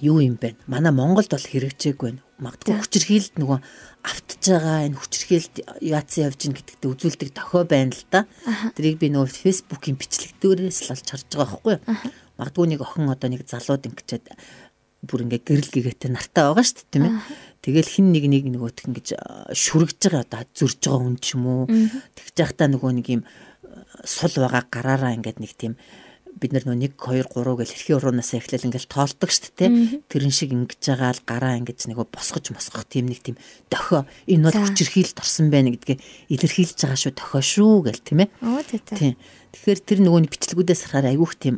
юу 0.00 0.20
юм 0.20 0.36
бэ? 0.36 0.56
Манай 0.68 0.92
Монголд 0.92 1.32
бол 1.32 1.40
хэрэгжээг 1.40 1.98
байна. 1.98 2.22
Магадгүй 2.38 2.78
хүчирхийлд 2.78 3.34
нөгөө 3.40 3.58
автж 4.06 4.42
байгаа 4.46 4.86
энэ 4.86 5.00
хүчирхийлд 5.00 5.54
яатсан 5.82 6.30
явж 6.30 6.38
гин 6.38 6.54
гэдэгт 6.54 6.84
үзүүлдэг 6.86 7.30
тохио 7.34 7.66
байна 7.66 7.90
л 7.90 8.06
да. 8.12 8.30
Тэрийг 8.78 9.02
би 9.02 9.10
нөгөө 9.10 9.26
фэйсбүүкийн 9.26 9.98
бичлэгдүүрээс 9.98 10.78
л 10.86 10.92
олж 10.94 11.06
харж 11.08 11.26
байгаа 11.34 11.58
байхгүй 11.58 11.72
юу? 11.74 11.82
Магадгүй 12.38 12.66
нэг 12.70 12.80
охин 12.86 13.10
одоо 13.10 13.28
нэг 13.32 13.42
залууд 13.42 13.90
ингэчээд 13.90 14.24
бүр 15.02 15.26
ингээ 15.26 15.42
гэрэл 15.42 15.70
гэгээтэй 15.74 16.10
нартай 16.14 16.42
байгаа 16.46 16.62
шүү 16.62 16.78
дээ 16.78 16.90
тийм 16.94 17.04
ээ. 17.06 17.14
Тэгэл 17.62 17.90
хин 17.90 18.14
нэг 18.14 18.24
нэг 18.30 18.44
нөгөөх 18.54 18.86
ингэж 18.86 19.08
шүргэж 19.50 19.98
байгаа 19.98 20.22
одоо 20.22 20.42
зөрж 20.54 20.78
байгаа 20.78 21.02
хүн 21.02 21.16
ч 21.18 21.26
юм 21.34 21.44
уу. 21.46 21.62
Тэгж 21.66 22.36
байхдаа 22.38 22.68
нөгөө 22.70 22.92
нэг 23.02 23.06
юм 23.10 23.22
сул 24.06 24.34
байгаа 24.38 24.62
гараараа 24.70 25.16
ингээд 25.18 25.42
нэг 25.42 25.52
тийм 25.58 25.74
бид 26.38 26.54
нар 26.54 26.64
нөө 26.64 26.78
1 26.78 26.94
2 26.94 27.26
3 27.34 27.58
гэл 27.58 27.74
хэрхий 27.74 27.96
уруунаас 27.98 28.30
эхлээл 28.30 28.70
ингээл 28.70 28.86
тоолдог 28.86 29.30
шүү 29.30 29.58
дээ. 29.58 29.70
Тэрэн 30.06 30.30
шиг 30.30 30.54
ингэж 30.54 30.82
байгаа 30.86 31.12
л 31.18 31.26
гараа 31.26 31.58
ингэж 31.58 31.90
нэг 31.90 31.98
босгож 32.06 32.54
мосгох 32.54 32.86
тийм 32.86 33.10
нэг 33.10 33.26
тийм 33.26 33.36
дохио 33.66 34.06
энэ 34.30 34.46
бол 34.46 34.58
хүчирхийлд 34.70 35.18
орсон 35.18 35.50
байна 35.50 35.74
гэдгээ 35.74 35.98
илэрхийлж 36.30 36.78
байгаа 36.78 36.98
шүү 37.02 37.12
дохио 37.18 37.42
шүү 37.42 37.74
гэл 37.90 38.06
тийм 38.06 38.18
ээ. 38.22 38.28
Оо 38.46 38.62
тий. 38.62 38.78
Тийм. 38.86 39.14
Тэгэхээр 39.50 39.80
тэр 39.82 39.98
нөгөө 40.06 40.30
бичлэгүүдээс 40.30 40.82
харахаар 40.86 41.10
айгүйх 41.10 41.34
тийм 41.42 41.56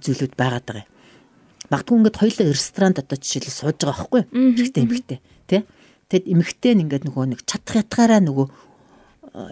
зүйлүүд 0.00 0.32
байгаад 0.32 0.64
байгаа 0.64 0.84
юм. 0.88 0.93
Магадгүй 1.72 1.96
ингээд 2.00 2.20
хоёулаа 2.20 2.52
ресторанд 2.52 2.98
одоо 3.00 3.16
жишээл 3.16 3.48
сууж 3.48 3.78
байгаа 3.80 3.96
байхгүй 4.04 4.20
юу? 4.20 4.28
Эмэгтэй 4.32 4.82
эмэгтэй 4.84 5.18
тий. 5.48 5.62
Тэгэд 6.12 6.26
эмэгтэй 6.28 6.72
нь 6.76 6.82
ингээд 6.84 7.04
нөгөө 7.08 7.24
нэг 7.32 7.40
чадах 7.48 7.80
ятгаараа 7.80 8.20
нөгөө 8.20 8.46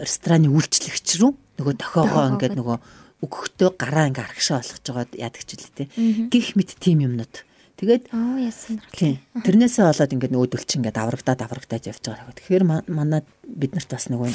рестораны 0.05 0.47
үйлчлэгч 0.53 1.07
рүү 1.19 1.31
нөгөө 1.59 1.73
дохиогоо 1.81 2.25
ингээд 2.37 2.55
нөгөө 2.55 2.77
өгөхдөө 3.23 3.69
гараа 3.79 4.07
ингээ 4.11 4.25
аргашаа 4.29 4.59
болгож 4.61 4.83
байгаад 4.83 5.11
яадаг 5.15 5.43
ч 5.43 5.49
үлээ 5.55 5.73
те. 5.73 5.85
Гих 6.29 6.53
мэд 6.59 6.75
тим 6.77 7.03
юмнууд. 7.03 7.33
Тэгээд 7.73 8.13
оо 8.13 8.37
яасан. 8.37 8.79
Тэрнээсээ 8.93 9.83
болоод 9.83 10.13
ингээ 10.13 10.31
нөөдөл 10.31 10.63
чи 10.67 10.77
ингээ 10.79 10.93
даврагдаад 10.93 11.39
даврагдаад 11.41 11.83
явж 11.89 12.03
байгаа. 12.05 12.35
Тэгэхээр 12.37 12.63
манад 12.87 13.25
бид 13.43 13.73
нарт 13.73 13.89
бас 13.89 14.07
нөгөө 14.07 14.29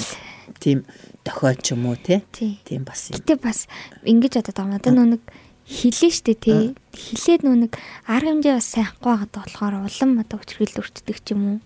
тийм 0.58 0.82
дохиоч 1.22 1.72
юм 1.72 1.86
уу 1.86 1.96
те. 1.96 2.24
Тийм 2.34 2.82
бас 2.82 3.08
юм. 3.08 3.22
Гэтэ 3.22 3.38
бас 3.38 3.70
ингэж 4.04 4.42
одоо 4.42 4.52
байгаа 4.52 4.72
надад 4.76 4.94
нүг 4.96 5.22
хилээ 5.68 6.12
штэ 6.12 6.34
тий. 6.40 6.72
Хилээд 6.96 7.44
нүг 7.44 7.76
арга 8.08 8.32
хэмжээ 8.32 8.56
бас 8.56 8.68
сайхгүй 8.72 9.12
байгаад 9.12 9.32
болохоор 9.36 9.74
улам 9.84 10.10
одоо 10.24 10.38
хүчрэл 10.40 10.80
өртдөг 10.80 11.18
ч 11.20 11.36
юм 11.36 11.42
уу 11.44 11.58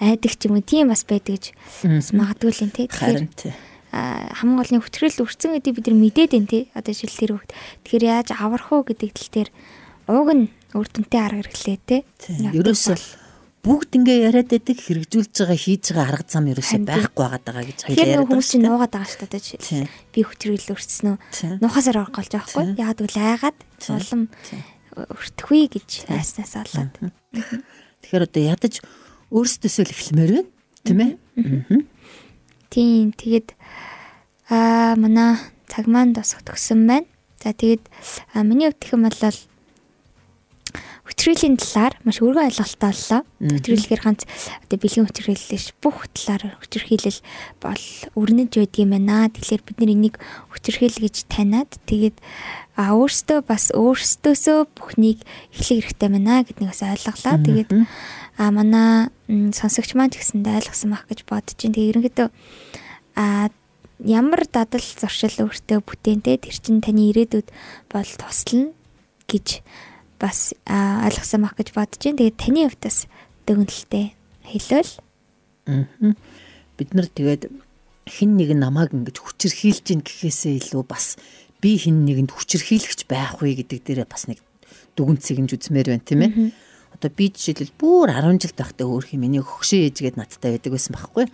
айдаг 0.00 0.32
ч 0.32 0.48
юм 0.48 0.56
уу 0.56 0.64
тийм 0.64 0.88
бас 0.88 1.04
байдаг 1.04 1.36
гэж 1.36 1.44
бас 1.84 2.08
магадгүй 2.16 2.50
л 2.50 2.62
юм 2.64 2.72
тий. 2.72 2.88
Тэгэхээр 2.88 3.28
хамгийн 3.92 4.58
голны 4.58 4.80
хүчрэл 4.80 5.22
өрцөн 5.22 5.60
гэдэг 5.60 5.72
бид 5.76 5.86
нар 5.92 5.98
мэдээд 6.00 6.32
байна 6.32 6.48
тий. 6.48 6.64
Одоо 6.72 6.92
жишээл 6.96 7.20
тэр 7.20 7.32
хөвгт. 7.36 7.52
Тэгэхээр 7.84 8.04
яаж 8.08 8.28
аврах 8.32 8.72
уу 8.72 8.82
гэдэг 8.82 9.10
тал 9.12 9.30
дээр 9.30 9.50
ууг 10.08 10.28
нь 10.32 10.44
үр 10.74 10.88
дүнтэй 10.88 11.20
арга 11.20 11.44
хэрэглээ 11.44 11.78
тий. 11.84 12.00
Ерөөсөө 12.50 13.23
бүгд 13.64 13.96
ингээ 13.96 14.28
яриад 14.28 14.48
байдаг 14.52 14.76
хэрэгжүүлж 14.76 15.34
байгаа 15.40 15.56
хийж 15.56 15.84
байгаа 15.96 16.08
арга 16.12 16.28
зам 16.28 16.46
ерөөсөө 16.52 16.84
байхгүй 16.84 17.16
байгаад 17.24 17.44
байгаа 17.48 17.64
гэж 17.64 17.78
хоёул 17.80 17.96
яриад 17.96 18.20
байгаа. 18.20 18.28
Хүмүүс 18.28 18.48
чинь 18.52 18.64
нуугаад 18.68 18.92
байгаа 18.92 19.08
шүү 19.08 19.28
дээ 19.32 19.40
жишээл. 19.40 19.92
Би 20.12 20.20
хүчрэл 20.20 20.72
өрцсөн 20.76 21.08
үү? 21.08 21.18
Нухасаар 21.64 21.98
орголж 22.04 22.28
байгаа 22.28 22.50
хгүй. 22.52 22.66
Яг 22.76 23.00
л 23.00 23.16
айгаад 23.24 23.58
улам 23.88 24.22
өртөхгүй 24.94 25.62
гэж 25.72 25.88
айснаас 26.12 26.52
болоод. 26.60 26.92
Тэгэхээр 28.04 28.26
одоо 28.28 28.42
ядаж 28.44 28.74
өөрсдөөсөө 29.32 29.84
л 29.88 29.94
эхлэмээр 29.96 30.32
байна. 30.36 30.50
Тийм 30.84 30.98
ээ? 31.00 31.12
Тийм 32.68 33.06
тэгээд 33.16 33.48
аа 34.52 34.92
манай 35.00 35.40
цаг 35.72 35.88
маань 35.88 36.12
бас 36.12 36.36
төгсөн 36.36 36.84
байна. 36.84 37.08
За 37.40 37.56
тэгээд 37.56 37.88
миний 38.44 38.68
хувьд 38.68 38.80
гэх 38.80 38.92
юм 38.92 39.08
бол 39.08 39.16
хүчрээлийн 41.04 41.60
талаар 41.60 41.94
маш 42.00 42.24
өргөн 42.24 42.48
ойлголттой 42.48 42.88
боллоо. 42.88 43.20
Хүчрээлгээр 43.44 44.02
ганц 44.02 44.24
одоо 44.64 44.78
бэлгийн 44.80 45.04
хүчрээлээс 45.04 45.66
бүх 45.84 46.08
талаар 46.16 46.56
хүчрхийлэл 46.64 47.20
бол 47.60 47.84
өрнөж 48.16 48.52
байдгийм 48.56 48.96
байна. 48.96 49.28
Тэгэхээр 49.28 49.62
бид 49.68 49.78
нар 49.84 49.92
энийг 49.92 50.16
хүчрхийл 50.48 50.96
гэж 50.96 51.28
таниад 51.28 51.76
тэгээд 51.84 52.16
а 52.80 52.96
өөртөө 52.96 53.38
бас 53.44 53.68
өөртөөсөө 53.76 54.58
бүхнийг 54.72 55.20
эхлэх 55.52 55.92
хэрэгтэй 55.92 56.08
байна 56.08 56.40
гэднийг 56.40 56.72
бас 56.72 56.80
ойлголаа. 56.80 57.36
Тэгээд 57.36 57.70
а 58.40 58.48
манай 58.48 59.12
сонсогч 59.28 59.92
маань 59.92 60.08
гэсэндээ 60.08 60.56
ойлгосон 60.64 60.96
байх 60.96 61.04
гэж 61.04 61.20
бодож 61.28 61.52
байна. 61.60 61.76
Тэгээ 61.76 61.90
ерөнхийдөө 61.92 62.28
а 63.20 63.52
ямар 64.00 64.42
дадал 64.48 64.82
зуршил 64.82 65.46
өөртөө 65.46 65.78
бүтээнтэй 65.84 66.36
тэр 66.42 66.56
чин 66.58 66.80
таны 66.80 67.12
ирээдүйд 67.12 67.48
бол 67.92 68.10
туслана 68.18 68.74
гэж 69.30 69.62
бас 70.18 70.54
ойлгосон 70.66 71.44
байх 71.44 71.54
гэж 71.58 71.68
бодож 71.74 72.00
байна. 72.00 72.18
Тэгээ 72.20 72.38
таны 72.38 72.60
хувьдас 72.68 73.06
дүгнэлтээ 73.46 74.06
хэлвэл 74.48 74.92
бид 76.76 76.90
нар 76.94 77.08
тэгээд 77.08 77.42
хин 78.04 78.36
нэг 78.36 78.52
намааг 78.52 78.92
ингэж 78.92 79.16
хүчрхийлж 79.16 79.84
гин 79.88 80.02
гэхээсээ 80.04 80.60
илүү 80.60 80.84
бас 80.84 81.16
би 81.64 81.80
хин 81.80 82.04
нэгэнд 82.04 82.36
хүчрхийлэгч 82.36 83.08
байх 83.08 83.40
вэ 83.40 83.64
гэдэг 83.64 83.80
дээрээ 83.80 84.08
бас 84.08 84.28
нэг 84.28 84.44
дүгнцэг 84.96 85.40
юм 85.40 85.48
үзмээр 85.48 85.88
байна 85.96 86.04
тийм 86.04 86.22
ээ. 86.28 86.32
Одоо 86.94 87.10
би 87.10 87.26
жишээлбэл 87.32 87.74
бүр 87.80 88.12
10 88.12 88.38
жил 88.38 88.54
байхдаа 88.54 88.86
өөр 88.86 89.04
хин 89.08 89.20
миний 89.24 89.42
хөгшөө 89.42 89.90
ээжгээд 89.90 90.14
надтай 90.20 90.54
байдаг 90.54 90.72
байсан 90.76 90.92
байхгүй 90.94 91.24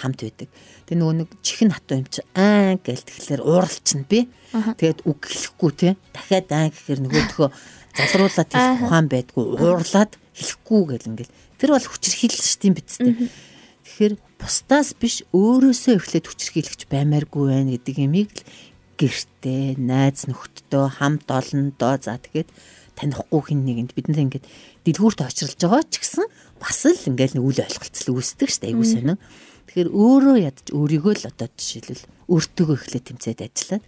хамт 0.00 0.20
байдаг. 0.24 0.48
Тэгээ 0.88 0.96
нөгөө 0.96 1.16
нэг 1.20 1.28
чихэн 1.44 1.74
хатуу 1.76 2.00
юм 2.00 2.08
чи 2.08 2.24
аа 2.32 2.80
гээл 2.80 3.04
тэгэхээр 3.04 3.42
ууралчна 3.44 4.04
би. 4.08 4.32
Тэгээд 4.54 5.04
үг 5.04 5.20
хэлэхгүй 5.28 5.70
те 5.76 5.88
дахиад 6.16 6.48
аа 6.48 6.72
гэхээр 6.72 7.00
нөгөөдхөө 7.04 7.48
залруулаад 7.96 8.50
хэлэх 8.50 8.82
ухаан 8.86 9.06
байдгүй 9.10 9.44
уурлаад 9.58 10.12
хэлэхгүй 10.36 10.82
гэл 10.94 11.10
ингээл. 11.10 11.36
Тэр 11.58 11.70
бол 11.74 11.86
хүчрхийлэл 11.90 12.46
шүү 12.46 12.60
дээ. 12.62 12.76
Бидтэй. 12.78 13.12
Тэгэхээр 13.84 14.14
бусдаас 14.40 14.88
биш 14.96 15.16
өөрөөсөө 15.34 15.94
эхлээд 15.98 16.26
хүчрхийлэгч 16.30 16.80
баймааргүй 16.88 17.44
байна 17.50 17.74
гэдэг 17.76 17.96
юмыг 18.00 18.32
л 18.32 18.44
гэртээ 19.00 19.80
найз 19.80 20.28
нөхдөдөө 20.28 20.84
хамт 21.00 21.28
олондоо 21.28 21.94
за 22.00 22.20
тэгээд 22.20 22.48
танихгүй 22.96 23.40
хин 23.48 23.64
нэгэнд 23.64 23.92
бид 23.96 24.06
нар 24.12 24.24
ингээд 24.28 24.46
дэлгүүрт 24.84 25.20
очролж 25.24 25.56
байгаа 25.56 25.84
ч 25.88 26.04
гэсэн 26.04 26.26
бас 26.60 26.80
л 26.84 27.08
ингээл 27.08 27.36
нэг 27.40 27.44
үл 27.44 27.60
ойлголцол 27.64 28.12
үүсдэг 28.16 28.48
шүү 28.48 28.60
дээ 28.60 28.70
айгуу 28.76 28.88
сонин. 28.88 29.18
Тэгэхээр 29.68 29.88
өөрөө 29.88 30.36
ядч 30.44 30.66
өөрийгөө 30.76 31.14
л 31.16 31.28
одоо 31.32 31.48
жишээлбэл 31.48 32.04
өөртөөгөө 32.28 32.76
эхлээд 32.76 33.04
тэмцээд 33.08 33.40
ажиллаад 33.40 33.84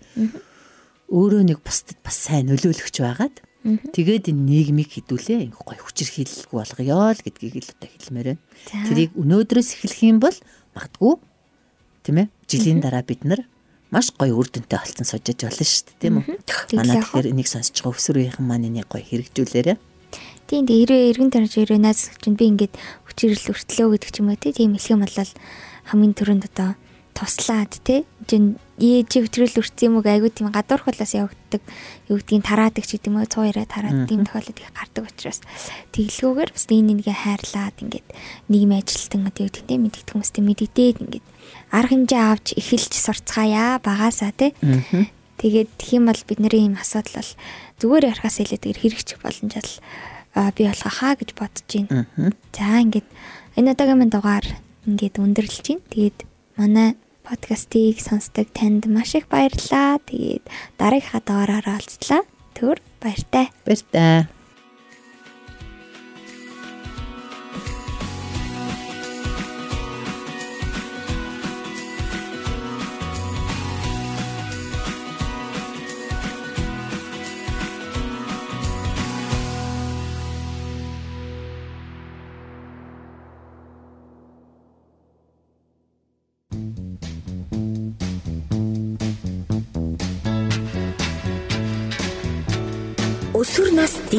өөрөө 1.13 1.43
нэг 1.45 1.59
бусдад 1.61 1.99
бас 2.01 2.17
сайн 2.17 2.49
нөлөөлөгч 2.49 2.97
байгаад 3.05 3.37
тэгээд 3.63 4.35
энэ 4.35 4.43
нийгмийг 4.43 4.91
хідүүлээ 4.91 5.47
ингээ 5.47 5.63
гой 5.63 5.79
хүчирхийлэлгүй 5.79 6.59
болгоё 6.59 6.99
л 7.15 7.23
гэдгийг 7.23 7.55
л 7.63 7.73
одоо 7.79 7.89
хэлмээр 7.95 8.29
байна. 8.35 8.43
Тэрийг 8.91 9.11
өнөөдрөөс 9.15 9.69
эхлэх 9.79 10.01
юм 10.03 10.19
бол 10.19 10.37
магадгүй 10.75 11.15
тийм 12.03 12.17
ээ 12.19 12.29
жилийн 12.51 12.81
дараа 12.83 13.07
бид 13.07 13.23
нар 13.23 13.47
маш 13.95 14.11
гоё 14.19 14.35
үр 14.35 14.51
дүнтэй 14.51 14.83
болсон 14.83 15.07
сужиж 15.07 15.39
болно 15.47 15.63
шүү 15.63 15.85
дээ 15.95 16.01
тийм 16.03 16.15
үү. 16.19 16.27
Манай 16.75 16.99
тэгэхээр 16.99 17.31
энийг 17.31 17.47
сонсож 17.47 17.77
байгаа 17.79 17.95
өсвөрийнхэн 17.95 18.47
маань 18.49 18.67
энийг 18.67 18.89
гоё 18.91 19.05
хэрэгжүүлээрэ. 19.05 19.79
Тийм 20.51 20.67
дээ 20.67 20.79
хэрвээ 20.83 21.11
эргэн 21.15 21.31
тарж 21.31 21.53
ирээ 21.63 21.79
найз 21.79 22.11
чинь 22.19 22.35
би 22.35 22.51
ингээд 22.51 22.75
хүчирэл 23.07 23.53
өртлөө 23.55 23.89
гэдэг 23.95 24.11
ч 24.11 24.17
юм 24.19 24.29
уу 24.33 24.41
тийм 24.43 24.75
хэлэх 24.75 24.91
юм 24.91 25.01
бол 25.07 25.17
хамгийн 25.87 26.15
түрүүнд 26.19 26.45
одоо 26.51 26.75
туслаад 27.15 27.73
тий 27.85 28.05
ээж 28.83 29.11
хөтрөл 29.15 29.61
өрцсөн 29.63 29.87
юм 29.93 29.95
уу 30.01 30.07
айгуу 30.09 30.33
тийм 30.33 30.51
гадуурх 30.51 30.89
болоос 30.89 31.15
явагддаг. 31.15 31.63
Юу 32.11 32.19
гэдгийг 32.19 32.43
тараадаг 32.43 32.83
ч 32.83 32.99
гэдэм 32.99 33.21
үү 33.21 33.29
цуураа 33.31 33.67
тараад 33.69 34.09
тийм 34.11 34.27
тохиолдол 34.27 34.59
их 34.59 34.73
гардаг 34.75 35.05
учраас. 35.07 35.41
Тэглгүүгээр 35.95 36.51
бас 36.51 36.67
нэг 36.67 36.83
нэгээ 37.05 37.17
хайрлаад 37.23 37.77
ингээд 37.79 38.09
нийгэм 38.51 38.73
ажилтан 38.75 39.23
одоо 39.29 39.43
юу 39.47 39.53
гэдгийг 39.55 39.81
мэддэг 39.87 40.11
хүмүүстэй 40.11 40.43
мэддээд 40.43 40.97
ингээд 41.05 41.27
арга 41.71 41.93
хэмжээ 41.95 42.23
авч 42.27 42.47
эхэлж 42.59 42.93
сурцгаая 42.97 43.79
багасаа 43.79 44.33
тий 44.35 44.51
тэгээд 45.39 45.71
тхиим 45.79 46.11
бол 46.11 46.23
бидний 46.27 46.51
ийм 46.51 46.75
асуудал 46.81 47.23
бол 47.23 47.33
зүгээр 47.79 48.09
ярахаас 48.11 48.41
илээ 48.43 48.61
тэр 48.63 48.79
хэрэгчих 48.83 49.19
боломжтой 49.23 49.63
би 50.35 50.63
болох 50.65 50.95
хаа 50.97 51.15
гэж 51.15 51.31
бодож 51.37 51.69
байна. 51.69 52.07
За 52.57 52.81
ингээд 52.81 53.07
энэ 53.59 53.73
удаагийн 53.77 54.11
дугаар 54.11 54.47
ингээд 54.89 55.21
өндөрлж 55.21 55.67
байна. 55.69 55.85
Тэгээд 55.93 56.19
манай 56.59 56.97
подкастыг 57.23 58.01
сонсдог 58.03 58.49
танд 58.53 58.87
маш 58.87 59.15
их 59.15 59.29
баярлалаа. 59.29 60.03
Тэгээд 60.05 60.45
дараагийнхаа 60.79 61.23
дугаараараа 61.25 61.79
олцлаа. 61.81 62.23
Түр 62.57 62.77
баяртай. 63.01 63.49
Баяртай. 63.65 64.29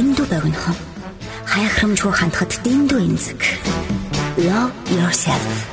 Дэндүү 0.04 0.26
богинохон. 0.28 0.76
Хайхрамжгүй 1.48 2.12
хандхад 2.12 2.52
дэндүү 2.68 3.00
эмзэг. 3.08 3.40
Love 4.36 4.76
yourself. 4.92 5.73